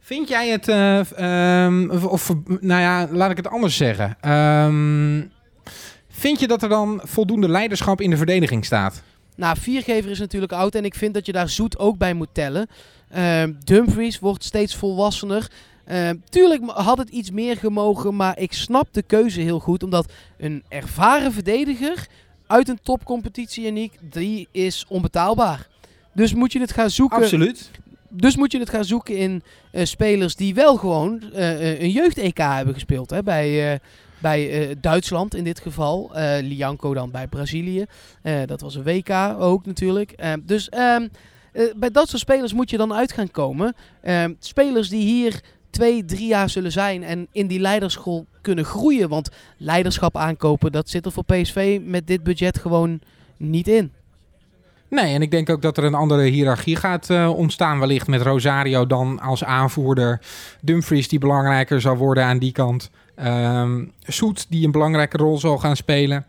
Vind 0.00 0.28
jij 0.28 0.48
het, 0.48 0.68
eh, 0.68 1.64
ehm, 1.64 1.90
of, 1.90 2.04
of, 2.04 2.34
nou 2.44 2.80
ja, 2.80 3.08
laat 3.10 3.30
ik 3.30 3.36
het 3.36 3.48
anders 3.48 3.76
zeggen. 3.76 4.16
Ehm, 4.20 5.22
vind 6.08 6.40
je 6.40 6.46
dat 6.46 6.62
er 6.62 6.68
dan 6.68 7.00
voldoende 7.04 7.48
leiderschap 7.48 8.00
in 8.00 8.10
de 8.10 8.16
verdediging 8.16 8.64
staat? 8.64 9.02
Nou, 9.36 9.56
viergever 9.60 10.10
is 10.10 10.18
natuurlijk 10.18 10.52
oud 10.52 10.74
en 10.74 10.84
ik 10.84 10.94
vind 10.94 11.14
dat 11.14 11.26
je 11.26 11.32
daar 11.32 11.48
Zoet 11.48 11.78
ook 11.78 11.98
bij 11.98 12.14
moet 12.14 12.28
tellen. 12.32 12.66
Ehm, 13.10 13.52
Dumfries 13.64 14.18
wordt 14.18 14.44
steeds 14.44 14.76
volwassener. 14.76 15.50
Ehm, 15.90 16.16
tuurlijk 16.28 16.62
had 16.70 16.98
het 16.98 17.08
iets 17.08 17.30
meer 17.30 17.56
gemogen, 17.56 18.16
maar 18.16 18.38
ik 18.38 18.52
snap 18.52 18.88
de 18.90 19.02
keuze 19.02 19.40
heel 19.40 19.58
goed. 19.58 19.82
Omdat 19.82 20.12
een 20.38 20.62
ervaren 20.68 21.32
verdediger 21.32 22.06
uit 22.46 22.68
een 22.68 22.78
topcompetitie, 22.82 23.64
Yannick, 23.64 23.92
die 24.00 24.48
is 24.50 24.84
onbetaalbaar. 24.88 25.66
Dus 26.12 26.34
moet 26.34 26.52
je 26.52 26.60
het 26.60 26.72
gaan 26.72 26.90
zoeken. 26.90 27.18
Absoluut. 27.18 27.70
Dus 28.08 28.36
moet 28.36 28.52
je 28.52 28.58
het 28.58 28.70
gaan 28.70 28.84
zoeken 28.84 29.16
in 29.16 29.42
eh, 29.72 29.84
spelers 29.84 30.36
die 30.36 30.54
wel 30.54 30.76
gewoon 30.76 31.22
eh, 31.32 31.70
eh, 31.72 31.80
een 31.80 31.90
jeugd-EK 31.90 32.38
hebben 32.38 32.74
gespeeld. 32.74 33.10
Hè? 33.10 33.22
Bij, 33.22 33.80
bij 34.18 34.74
Duitsland 34.80 35.34
in 35.34 35.44
dit 35.44 35.60
geval. 35.60 36.10
Lianco 36.40 36.94
dan 36.94 37.10
bij 37.10 37.26
Brazilië. 37.26 37.84
Dat 38.46 38.60
was 38.60 38.74
een 38.74 38.82
WK 38.82 39.10
ook 39.38 39.66
natuurlijk. 39.66 40.12
Eh, 40.12 40.32
dus 40.42 40.68
ehm, 40.68 41.06
eh, 41.52 41.64
bij 41.76 41.90
dat 41.90 42.08
soort 42.08 42.22
spelers 42.22 42.52
moet 42.52 42.70
je 42.70 42.76
dan 42.76 42.94
uit 42.94 43.12
gaan 43.12 43.30
komen. 43.30 43.74
Ehm, 44.02 44.32
spelers 44.38 44.88
die 44.88 45.02
hier 45.02 45.40
twee, 45.70 46.04
drie 46.04 46.26
jaar 46.26 46.50
zullen 46.50 46.72
zijn 46.72 47.02
en 47.02 47.26
in 47.32 47.46
die 47.46 47.60
leiderschool 47.60 48.26
kunnen 48.40 48.64
groeien. 48.64 49.08
Want 49.08 49.30
leiderschap 49.56 50.16
aankopen, 50.16 50.72
dat 50.72 50.88
zit 50.88 51.06
er 51.06 51.12
voor 51.12 51.24
PSV 51.24 51.80
met 51.84 52.06
dit 52.06 52.22
budget 52.22 52.58
gewoon 52.58 53.00
niet 53.36 53.68
in. 53.68 53.92
Nee, 54.88 55.14
en 55.14 55.22
ik 55.22 55.30
denk 55.30 55.50
ook 55.50 55.62
dat 55.62 55.76
er 55.76 55.84
een 55.84 55.94
andere 55.94 56.22
hiërarchie 56.22 56.76
gaat 56.76 57.10
eh, 57.10 57.32
ontstaan. 57.36 57.78
Wellicht 57.78 58.06
met 58.06 58.22
Rosario 58.22 58.86
dan 58.86 59.20
als 59.20 59.44
aanvoerder. 59.44 60.20
Dumfries 60.60 61.08
die 61.08 61.18
belangrijker 61.18 61.80
zal 61.80 61.96
worden 61.96 62.24
aan 62.24 62.38
die 62.38 62.52
kant. 62.52 62.90
Ehm 63.14 63.84
Soet 64.06 64.46
die 64.48 64.64
een 64.64 64.72
belangrijke 64.72 65.16
rol 65.16 65.38
zal 65.38 65.58
gaan 65.58 65.76
spelen. 65.76 66.26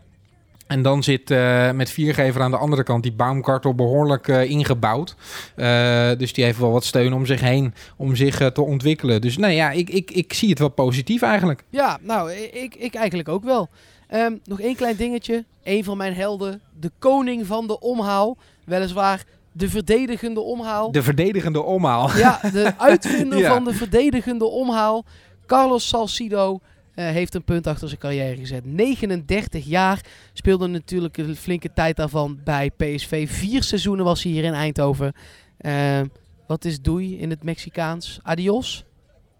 En 0.72 0.82
dan 0.82 1.02
zit 1.02 1.30
eh, 1.30 1.70
met 1.70 1.90
viergever 1.90 2.42
aan 2.42 2.50
de 2.50 2.56
andere 2.56 2.82
kant 2.82 3.02
die 3.02 3.12
Baumkartel 3.12 3.74
behoorlijk 3.74 4.28
eh, 4.28 4.50
ingebouwd. 4.50 5.16
Eh, 5.56 6.10
dus 6.18 6.32
die 6.32 6.44
heeft 6.44 6.58
wel 6.58 6.72
wat 6.72 6.84
steun 6.84 7.12
om 7.12 7.26
zich 7.26 7.40
heen 7.40 7.74
om 7.96 8.16
zich 8.16 8.52
te 8.52 8.62
ontwikkelen. 8.62 9.20
Dus 9.20 9.36
nee, 9.36 9.54
ja, 9.54 9.70
ik, 9.70 9.90
ik, 9.90 10.10
ik 10.10 10.32
zie 10.32 10.48
het 10.48 10.58
wel 10.58 10.68
positief 10.68 11.22
eigenlijk. 11.22 11.64
Ja, 11.70 11.98
nou, 12.00 12.32
ik, 12.32 12.74
ik 12.74 12.94
eigenlijk 12.94 13.28
ook 13.28 13.44
wel. 13.44 13.68
Ehm, 14.08 14.32
nog 14.44 14.60
één 14.60 14.76
klein 14.76 14.96
dingetje. 14.96 15.44
Een 15.64 15.84
van 15.84 15.96
mijn 15.96 16.14
helden, 16.14 16.60
de 16.80 16.90
koning 16.98 17.46
van 17.46 17.66
de 17.66 17.80
omhaal. 17.80 18.36
Weliswaar 18.64 19.24
de 19.52 19.68
verdedigende 19.68 20.40
omhaal. 20.40 20.92
De 20.92 21.02
verdedigende 21.02 21.62
omhaal. 21.62 22.16
Ja, 22.16 22.40
de 22.52 22.72
uitvinder 22.78 23.38
Ja. 23.44 23.54
van 23.54 23.64
de 23.64 23.74
verdedigende 23.74 24.44
omhaal. 24.44 25.04
Carlos 25.46 25.88
Salcido 25.88 26.60
eh, 26.94 27.04
heeft 27.06 27.34
een 27.34 27.44
punt 27.44 27.66
achter 27.66 27.88
zijn 27.88 28.00
carrière 28.00 28.36
gezet. 28.36 28.64
39 28.64 29.64
jaar. 29.64 30.00
Speelde 30.32 30.66
natuurlijk 30.66 31.16
een 31.16 31.36
flinke 31.36 31.72
tijd 31.72 31.96
daarvan 31.96 32.38
bij 32.44 32.70
PSV. 32.70 33.28
Vier 33.30 33.62
seizoenen 33.62 34.04
was 34.04 34.22
hij 34.22 34.32
hier 34.32 34.44
in 34.44 34.52
Eindhoven. 34.52 35.12
Ehm, 35.58 36.06
wat 36.46 36.64
is 36.64 36.80
doei 36.80 37.18
in 37.18 37.30
het 37.30 37.42
Mexicaans? 37.44 38.18
Adios? 38.22 38.84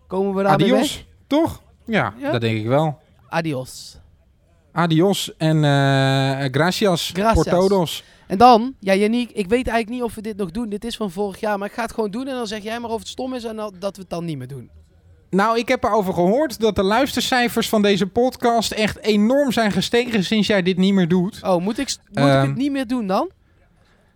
Komen 0.06 0.34
we 0.34 0.42
daar 0.42 0.58
weg? 0.58 0.70
Adios, 0.70 1.06
toch? 1.26 1.62
Ja, 1.86 2.14
Ja? 2.18 2.30
dat 2.32 2.40
denk 2.40 2.58
ik 2.58 2.66
wel. 2.66 2.98
Adios. 3.28 3.96
Adios 4.72 5.36
en 5.36 5.56
eh, 5.64 6.44
gracias, 6.50 7.10
Gracias. 7.12 7.34
por 7.34 7.44
todos. 7.44 8.04
En 8.26 8.38
dan, 8.38 8.74
ja 8.80 8.94
Yannick, 8.94 9.30
ik 9.30 9.48
weet 9.48 9.66
eigenlijk 9.68 9.88
niet 9.88 10.02
of 10.02 10.14
we 10.14 10.20
dit 10.20 10.36
nog 10.36 10.50
doen. 10.50 10.68
Dit 10.68 10.84
is 10.84 10.96
van 10.96 11.10
vorig 11.10 11.40
jaar, 11.40 11.58
maar 11.58 11.68
ik 11.68 11.74
ga 11.74 11.82
het 11.82 11.92
gewoon 11.92 12.10
doen. 12.10 12.28
En 12.28 12.34
dan 12.34 12.46
zeg 12.46 12.62
jij 12.62 12.80
maar 12.80 12.90
of 12.90 12.98
het 12.98 13.08
stom 13.08 13.34
is 13.34 13.44
en 13.44 13.56
dat 13.56 13.96
we 13.96 14.00
het 14.00 14.10
dan 14.10 14.24
niet 14.24 14.38
meer 14.38 14.46
doen. 14.48 14.70
Nou, 15.36 15.58
ik 15.58 15.68
heb 15.68 15.84
erover 15.84 16.14
gehoord 16.14 16.60
dat 16.60 16.76
de 16.76 16.82
luistercijfers 16.82 17.68
van 17.68 17.82
deze 17.82 18.06
podcast 18.06 18.72
echt 18.72 18.98
enorm 18.98 19.52
zijn 19.52 19.72
gestegen 19.72 20.24
sinds 20.24 20.46
jij 20.46 20.62
dit 20.62 20.76
niet 20.76 20.94
meer 20.94 21.08
doet. 21.08 21.40
Oh, 21.42 21.62
moet 21.62 21.78
ik, 21.78 21.96
moet 22.10 22.18
ik 22.24 22.30
Ehm. 22.30 22.46
het 22.46 22.54
niet 22.56 22.72
meer 22.72 22.86
doen 22.86 23.06
dan? 23.06 23.30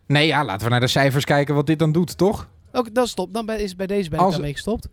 Nee, 0.07 0.27
ja, 0.27 0.45
laten 0.45 0.65
we 0.65 0.71
naar 0.71 0.81
de 0.81 0.87
cijfers 0.87 1.25
kijken 1.25 1.55
wat 1.55 1.67
dit 1.67 1.79
dan 1.79 1.93
doet, 1.93 2.19
toch? 2.19 2.49
Oké, 2.73 2.93
dan 2.93 3.07
stop. 3.09 3.35
Dan 3.35 3.47
ben- 3.47 3.61
is 3.61 3.77
bij 3.77 3.87
deze 3.87 4.09
ben 4.11 4.19
ik 4.19 4.25
Als- 4.25 4.35
daarmee 4.35 4.53
gestopt. 4.53 4.89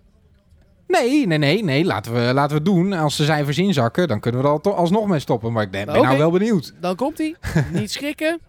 Nee, 0.88 1.28
nee, 1.28 1.38
nee, 1.38 1.64
nee. 1.64 1.86
Laten 1.86 2.14
we, 2.14 2.20
laten 2.34 2.50
we 2.50 2.56
het 2.56 2.66
doen. 2.66 2.94
Als 2.94 3.16
de 3.18 3.24
cijfers 3.24 3.58
inzakken, 3.58 4.08
dan 4.08 4.20
kunnen 4.20 4.42
we 4.42 4.48
er 4.48 4.54
al 4.54 4.62
to- 4.62 4.72
alsnog 4.72 5.08
mee 5.08 5.20
stoppen. 5.20 5.52
Maar 5.54 5.64
ik 5.64 5.72
ben, 5.72 5.86
ben 5.86 5.96
Oké. 5.96 6.06
nou 6.06 6.18
wel 6.18 6.32
benieuwd. 6.32 6.74
Dan 6.82 6.96
komt 6.96 7.18
hij. 7.18 7.36
niet 7.72 7.92
schrikken. 7.92 8.40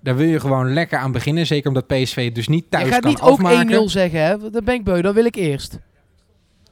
daar 0.00 0.16
wil 0.16 0.26
je 0.26 0.40
gewoon 0.40 0.72
lekker 0.72 0.98
aan 0.98 1.12
beginnen. 1.12 1.46
Zeker 1.46 1.68
omdat 1.68 1.86
PSV 1.86 2.24
het 2.24 2.34
dus 2.34 2.48
niet 2.48 2.70
thuis 2.70 2.84
Je 2.84 2.90
gaat 2.92 3.00
kan 3.00 3.10
niet 3.10 3.20
ook 3.20 3.28
afmaken. 3.30 3.80
1-0 3.80 3.88
zeggen, 3.88 4.20
hè? 4.22 4.50
Dan 4.50 4.64
ben 4.64 4.74
ik 4.74 4.84
beu. 4.84 5.00
Dan 5.00 5.14
wil 5.14 5.24
ik 5.24 5.34
eerst. 5.34 5.78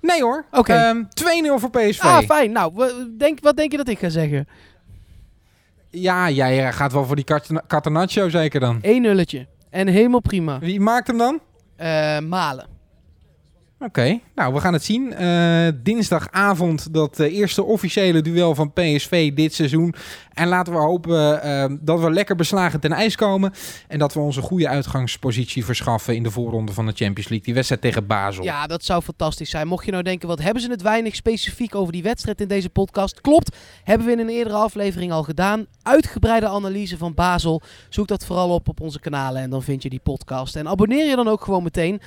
Nee 0.00 0.22
hoor. 0.22 0.44
Oké. 0.50 0.72
Ehm, 0.72 1.02
2-0 1.08 1.58
voor 1.58 1.70
PSV. 1.70 2.00
Ah, 2.02 2.18
fijn. 2.18 2.52
Nou, 2.52 2.90
denk, 3.18 3.38
wat 3.42 3.56
denk 3.56 3.70
je 3.70 3.76
dat 3.76 3.88
ik 3.88 3.98
ga 3.98 4.08
zeggen? 4.08 4.48
Ja, 5.90 6.30
jij 6.30 6.66
eh, 6.66 6.72
gaat 6.72 6.92
wel 6.92 7.04
voor 7.04 7.16
die 7.16 7.24
Cat- 7.24 7.62
Catenaccio 7.66 8.28
zeker 8.28 8.60
dan. 8.60 8.78
1 8.82 9.02
nulletje. 9.02 9.46
En 9.70 9.86
helemaal 9.88 10.20
prima. 10.20 10.58
Wie 10.58 10.80
maakt 10.80 11.06
hem 11.06 11.18
dan? 11.18 11.40
Eh, 11.76 12.18
malen. 12.18 12.66
Oké, 13.78 14.20
nou 14.34 14.54
we 14.54 14.60
gaan 14.60 14.72
het 14.72 14.84
zien. 14.84 15.12
Eh, 15.12 15.68
dinsdagavond 15.82 16.94
dat 16.94 17.20
eh, 17.20 17.36
eerste 17.36 17.64
officiële 17.64 18.22
duel 18.22 18.54
van 18.54 18.72
PSV 18.72 19.32
dit 19.32 19.54
seizoen. 19.54 19.94
En 20.32 20.48
laten 20.48 20.72
we 20.72 20.78
hopen 20.78 21.42
eh, 21.42 21.64
dat 21.80 22.00
we 22.00 22.10
lekker 22.10 22.36
beslagen 22.36 22.80
ten 22.80 22.92
ijs 22.92 23.16
komen. 23.16 23.52
En 23.88 23.98
dat 23.98 24.14
we 24.14 24.20
onze 24.20 24.40
goede 24.40 24.68
uitgangspositie 24.68 25.64
verschaffen 25.64 26.14
in 26.14 26.22
de 26.22 26.30
voorronde 26.30 26.72
van 26.72 26.86
de 26.86 26.92
Champions 26.92 27.28
League. 27.28 27.46
Die 27.46 27.54
wedstrijd 27.54 27.80
tegen 27.80 28.06
Basel. 28.06 28.44
Ja, 28.44 28.66
dat 28.66 28.84
zou 28.84 29.02
fantastisch 29.02 29.50
zijn. 29.50 29.66
Mocht 29.66 29.84
je 29.84 29.90
nou 29.90 30.02
denken, 30.02 30.28
wat 30.28 30.42
hebben 30.42 30.62
ze 30.62 30.70
het 30.70 30.82
weinig 30.82 31.14
specifiek 31.14 31.74
over 31.74 31.92
die 31.92 32.02
wedstrijd 32.02 32.40
in 32.40 32.48
deze 32.48 32.70
podcast? 32.70 33.20
Klopt, 33.20 33.56
hebben 33.84 34.06
we 34.06 34.12
in 34.12 34.18
een 34.18 34.28
eerdere 34.28 34.56
aflevering 34.56 35.12
al 35.12 35.22
gedaan. 35.22 35.66
Uitgebreide 35.82 36.48
analyse 36.48 36.98
van 36.98 37.14
Basel. 37.14 37.62
Zoek 37.88 38.08
dat 38.08 38.26
vooral 38.26 38.50
op 38.50 38.68
op 38.68 38.80
onze 38.80 39.00
kanalen 39.00 39.42
en 39.42 39.50
dan 39.50 39.62
vind 39.62 39.82
je 39.82 39.88
die 39.88 40.00
podcast. 40.02 40.56
En 40.56 40.68
abonneer 40.68 41.06
je 41.08 41.16
dan 41.16 41.28
ook 41.28 41.44
gewoon 41.44 41.62
meteen. 41.62 42.00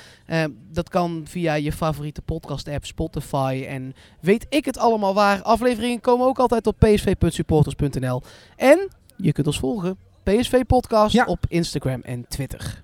Dat 0.72 0.90
kan 0.90 1.22
via 1.26 1.58
je 1.64 1.72
favoriete 1.72 2.22
podcast 2.22 2.68
app, 2.68 2.86
Spotify 2.86 3.66
en 3.68 3.94
weet 4.22 4.46
ik 4.50 4.66
het 4.66 4.78
allemaal 4.78 5.14
waar. 5.14 5.42
Afleveringen 5.42 6.02
komen 6.02 6.28
ook 6.28 6.40
altijd 6.40 6.68
op 6.68 6.76
psv.supporters.nl. 6.80 8.22
En 8.56 8.88
je 9.18 9.32
kunt 9.32 9.48
ons 9.48 9.60
volgen, 9.60 9.98
PSV 10.24 10.64
Podcast, 10.66 11.14
Ja. 11.14 11.26
op 11.26 11.46
Instagram 11.48 12.02
en 12.04 12.26
Twitter. 12.28 12.84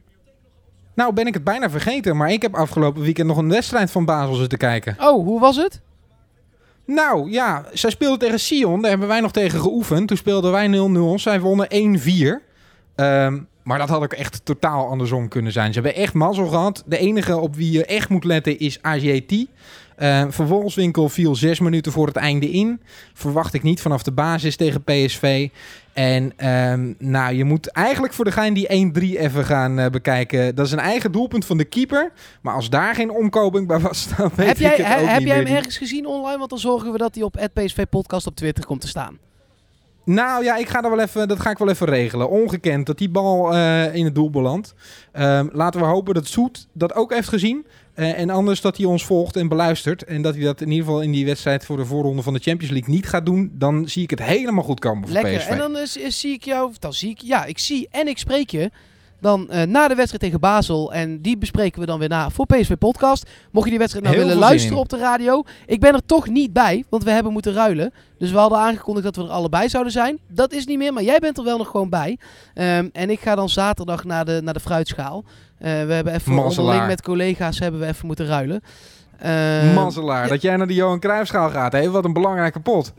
Nou 0.95 1.13
ben 1.13 1.27
ik 1.27 1.33
het 1.33 1.43
bijna 1.43 1.69
vergeten, 1.69 2.17
maar 2.17 2.31
ik 2.31 2.41
heb 2.41 2.55
afgelopen 2.55 3.01
weekend 3.01 3.27
nog 3.27 3.37
een 3.37 3.49
wedstrijd 3.49 3.91
van 3.91 4.05
Basel 4.05 4.35
zitten 4.35 4.57
kijken. 4.57 4.95
Oh, 4.99 5.25
hoe 5.25 5.39
was 5.39 5.55
het? 5.55 5.81
Nou 6.85 7.31
ja, 7.31 7.65
zij 7.73 7.89
speelden 7.89 8.19
tegen 8.19 8.39
Sion. 8.39 8.81
Daar 8.81 8.89
hebben 8.89 9.07
wij 9.07 9.19
nog 9.19 9.31
tegen 9.31 9.59
geoefend. 9.59 10.07
Toen 10.07 10.17
speelden 10.17 10.51
wij 10.51 10.67
0-0. 10.67 11.19
Zij 11.19 11.39
wonnen 11.39 11.67
1-4. 11.69 12.41
Ehm, 12.95 13.39
maar 13.65 13.77
dat 13.77 13.89
had 13.89 14.01
ook 14.03 14.13
echt 14.13 14.41
totaal 14.45 14.87
andersom 14.87 15.27
kunnen 15.27 15.51
zijn. 15.51 15.73
Ze 15.73 15.79
hebben 15.81 16.01
echt 16.01 16.13
mazzel 16.13 16.47
gehad. 16.47 16.83
De 16.85 16.97
enige 16.97 17.37
op 17.37 17.55
wie 17.55 17.71
je 17.71 17.85
echt 17.85 18.09
moet 18.09 18.23
letten 18.23 18.59
is 18.59 18.81
AJT. 18.81 19.31
Uh, 19.99 20.23
Vervolgswinkel 20.29 21.09
viel 21.09 21.35
zes 21.35 21.59
minuten 21.59 21.91
voor 21.91 22.07
het 22.07 22.15
einde 22.15 22.49
in. 22.49 22.81
Verwacht 23.13 23.53
ik 23.53 23.63
niet 23.63 23.81
vanaf 23.81 24.03
de 24.03 24.11
basis 24.11 24.55
tegen 24.55 24.83
PSV. 24.83 25.49
En 25.93 26.33
ehm, 26.37 26.93
nou, 26.99 27.33
je 27.35 27.43
moet 27.43 27.67
eigenlijk 27.67 28.13
voor 28.13 28.25
de 28.25 28.31
gein 28.31 28.53
die 28.53 28.91
1-3 29.15 29.19
even 29.19 29.45
gaan 29.45 29.79
eh, 29.79 29.89
bekijken. 29.89 30.55
Dat 30.55 30.65
is 30.65 30.71
een 30.71 30.79
eigen 30.79 31.11
doelpunt 31.11 31.45
van 31.45 31.57
de 31.57 31.65
keeper. 31.65 32.11
Maar 32.41 32.53
als 32.53 32.69
daar 32.69 32.95
geen 32.95 33.11
omkoping 33.11 33.67
bij 33.67 33.79
was, 33.79 34.07
dan 34.17 34.31
weet 34.35 34.47
Heb 34.47 34.55
ik 34.55 34.61
jij, 34.61 34.69
het 34.75 34.85
he- 34.85 35.01
ook 35.01 35.07
heb 35.07 35.17
niet 35.19 35.27
jij 35.27 35.35
hem 35.35 35.45
meer. 35.45 35.55
ergens 35.55 35.77
gezien 35.77 36.05
online? 36.07 36.37
Want 36.37 36.49
dan 36.49 36.59
zorgen 36.59 36.91
we 36.91 36.97
dat 36.97 37.15
hij 37.15 37.23
op 37.23 37.49
PSV 37.53 37.85
Podcast 37.89 38.27
op 38.27 38.35
Twitter 38.35 38.65
komt 38.65 38.81
te 38.81 38.87
staan. 38.87 39.17
Nou 40.05 40.43
ja, 40.43 40.55
ik 40.55 40.69
ga 40.69 40.81
dat 40.81 40.91
wel 40.91 40.99
even, 40.99 41.27
dat 41.27 41.39
ga 41.39 41.49
ik 41.49 41.57
wel 41.57 41.69
even 41.69 41.87
regelen. 41.87 42.29
Ongekend 42.29 42.85
dat 42.85 42.97
die 42.97 43.09
bal 43.09 43.53
eh, 43.53 43.95
in 43.95 44.05
het 44.05 44.15
doel 44.15 44.29
belandt. 44.29 44.73
Ehm, 45.11 45.47
laten 45.51 45.79
we 45.79 45.85
hopen 45.85 46.13
dat 46.13 46.27
Soet 46.27 46.67
dat 46.73 46.93
ook 46.93 47.13
heeft 47.13 47.27
gezien. 47.27 47.65
Eh, 47.93 48.19
en 48.19 48.29
anders 48.29 48.61
dat 48.61 48.77
hij 48.77 48.85
ons 48.85 49.05
volgt 49.05 49.35
en 49.35 49.47
beluistert. 49.47 50.03
En 50.03 50.21
dat 50.21 50.35
hij 50.35 50.43
dat 50.43 50.61
in 50.61 50.69
ieder 50.71 50.85
geval 50.85 51.01
in 51.01 51.11
die 51.11 51.25
wedstrijd 51.25 51.65
voor 51.65 51.77
de 51.77 51.85
voorronde 51.85 52.21
van 52.21 52.33
de 52.33 52.39
Champions 52.39 52.73
League 52.73 52.93
niet 52.93 53.07
gaat 53.07 53.25
doen. 53.25 53.51
Dan 53.53 53.87
zie 53.89 54.03
ik 54.03 54.09
het 54.09 54.23
helemaal 54.23 54.63
goed 54.63 54.79
komen 54.79 55.03
voor 55.03 55.11
Lekker. 55.21 55.37
PSV. 55.39 55.47
En 55.49 55.57
dan 55.57 55.77
is, 55.77 55.97
is- 55.97 56.19
zie 56.19 56.33
ik 56.33 56.43
jou, 56.43 56.71
dan 56.79 56.93
zie 56.93 57.09
ik, 57.09 57.21
ja, 57.21 57.45
ik 57.45 57.59
zie 57.59 57.87
en 57.91 58.07
ik 58.07 58.17
spreek 58.17 58.49
je. 58.49 58.71
Dan 59.25 59.49
eh, 59.49 59.63
na 59.63 59.87
de 59.87 59.95
wedstrijd 59.95 60.23
tegen 60.23 60.39
Basel. 60.39 60.93
En 60.93 61.21
die 61.21 61.37
bespreken 61.37 61.79
we 61.79 61.85
dan 61.85 61.99
weer 61.99 62.09
na 62.09 62.29
voor 62.29 62.45
PSV 62.45 62.75
Podcast. 62.77 63.29
Mocht 63.51 63.63
je 63.63 63.69
die 63.69 63.79
wedstrijd 63.79 64.05
nou 64.05 64.17
Heel 64.17 64.27
willen 64.27 64.41
luisteren 64.43 64.77
in. 64.77 64.83
op 64.83 64.89
de 64.89 64.97
radio. 64.97 65.43
Ik 65.65 65.79
ben 65.79 65.93
er 65.93 66.05
toch 66.05 66.27
niet 66.27 66.53
bij, 66.53 66.83
want 66.89 67.03
we 67.03 67.11
hebben 67.11 67.31
moeten 67.31 67.53
ruilen. 67.53 67.93
Dus 68.17 68.31
we 68.31 68.37
hadden 68.37 68.59
aangekondigd 68.59 69.05
dat 69.05 69.15
we 69.15 69.23
er 69.23 69.29
allebei 69.29 69.69
zouden 69.69 69.91
zijn. 69.91 70.19
Dat 70.27 70.51
is 70.51 70.65
niet 70.65 70.77
meer, 70.77 70.93
maar 70.93 71.03
jij 71.03 71.19
bent 71.19 71.37
er 71.37 71.43
wel 71.43 71.57
nog 71.57 71.67
gewoon 71.67 71.89
bij. 71.89 72.17
Ehm, 72.53 72.87
en 72.93 73.09
ik 73.09 73.19
ga 73.19 73.35
dan 73.35 73.49
zaterdag 73.49 74.03
naar 74.03 74.25
de, 74.25 74.39
naar 74.43 74.53
de 74.53 74.59
fruitschaal. 74.59 75.23
Eh, 75.57 75.71
we 75.85 75.93
hebben 75.93 76.13
even 76.13 76.37
onderling 76.37 76.87
met 76.87 77.01
collega's 77.01 77.59
hebben 77.59 77.79
we 77.79 77.87
even 77.87 78.07
moeten 78.07 78.25
ruilen. 78.25 78.61
Mazzelaar, 79.73 80.27
dat 80.27 80.41
jij 80.41 80.55
naar 80.55 80.67
de 80.67 80.73
Johan 80.73 80.99
Cruijffschaal 80.99 81.49
gaat. 81.49 81.71
Hé, 81.71 81.89
wat 81.89 82.05
een 82.05 82.13
belangrijke 82.13 82.59
pot. 82.59 82.93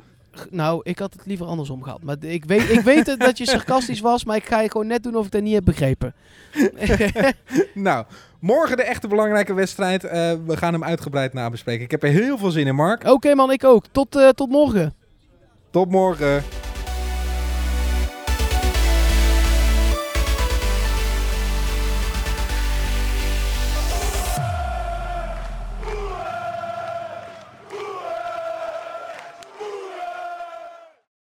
Nou, 0.51 0.81
ik 0.83 0.99
had 0.99 1.12
het 1.12 1.27
liever 1.27 1.46
andersom 1.46 1.83
gehad. 1.83 2.03
Maar 2.03 2.16
ik 2.20 2.44
weet, 2.44 2.70
ik 2.70 2.81
weet 2.81 3.07
het 3.07 3.20
dat 3.20 3.38
je 3.38 3.46
sarcastisch 3.46 4.01
was, 4.01 4.25
maar 4.25 4.37
ik 4.37 4.46
ga 4.46 4.61
je 4.61 4.70
gewoon 4.70 4.87
net 4.87 5.03
doen 5.03 5.16
of 5.16 5.27
ik 5.27 5.33
dat 5.33 5.42
niet 5.42 5.55
heb 5.55 5.64
begrepen. 5.64 6.14
Nou, 7.75 8.05
morgen 8.40 8.77
de 8.77 8.83
echte 8.83 9.09
belangrijke 9.09 9.55
wedstrijd. 9.55 10.05
Eh, 10.05 10.33
we 10.46 10.57
gaan 10.57 10.72
hem 10.72 10.85
uitgebreid 10.85 11.33
nabespreken. 11.33 11.85
Ik 11.85 11.90
heb 11.90 12.03
er 12.03 12.09
heel 12.09 12.38
veel 12.38 12.51
zin 12.51 12.66
in, 12.66 12.75
Mark. 12.75 13.05
Oké 13.05 13.35
man, 13.35 13.53
ik 13.53 13.64
ook. 13.64 13.85
Tot, 13.90 14.16
eh, 14.16 14.29
tot 14.29 14.49
morgen. 14.49 14.94
Tot 15.70 15.90
morgen. 15.90 16.42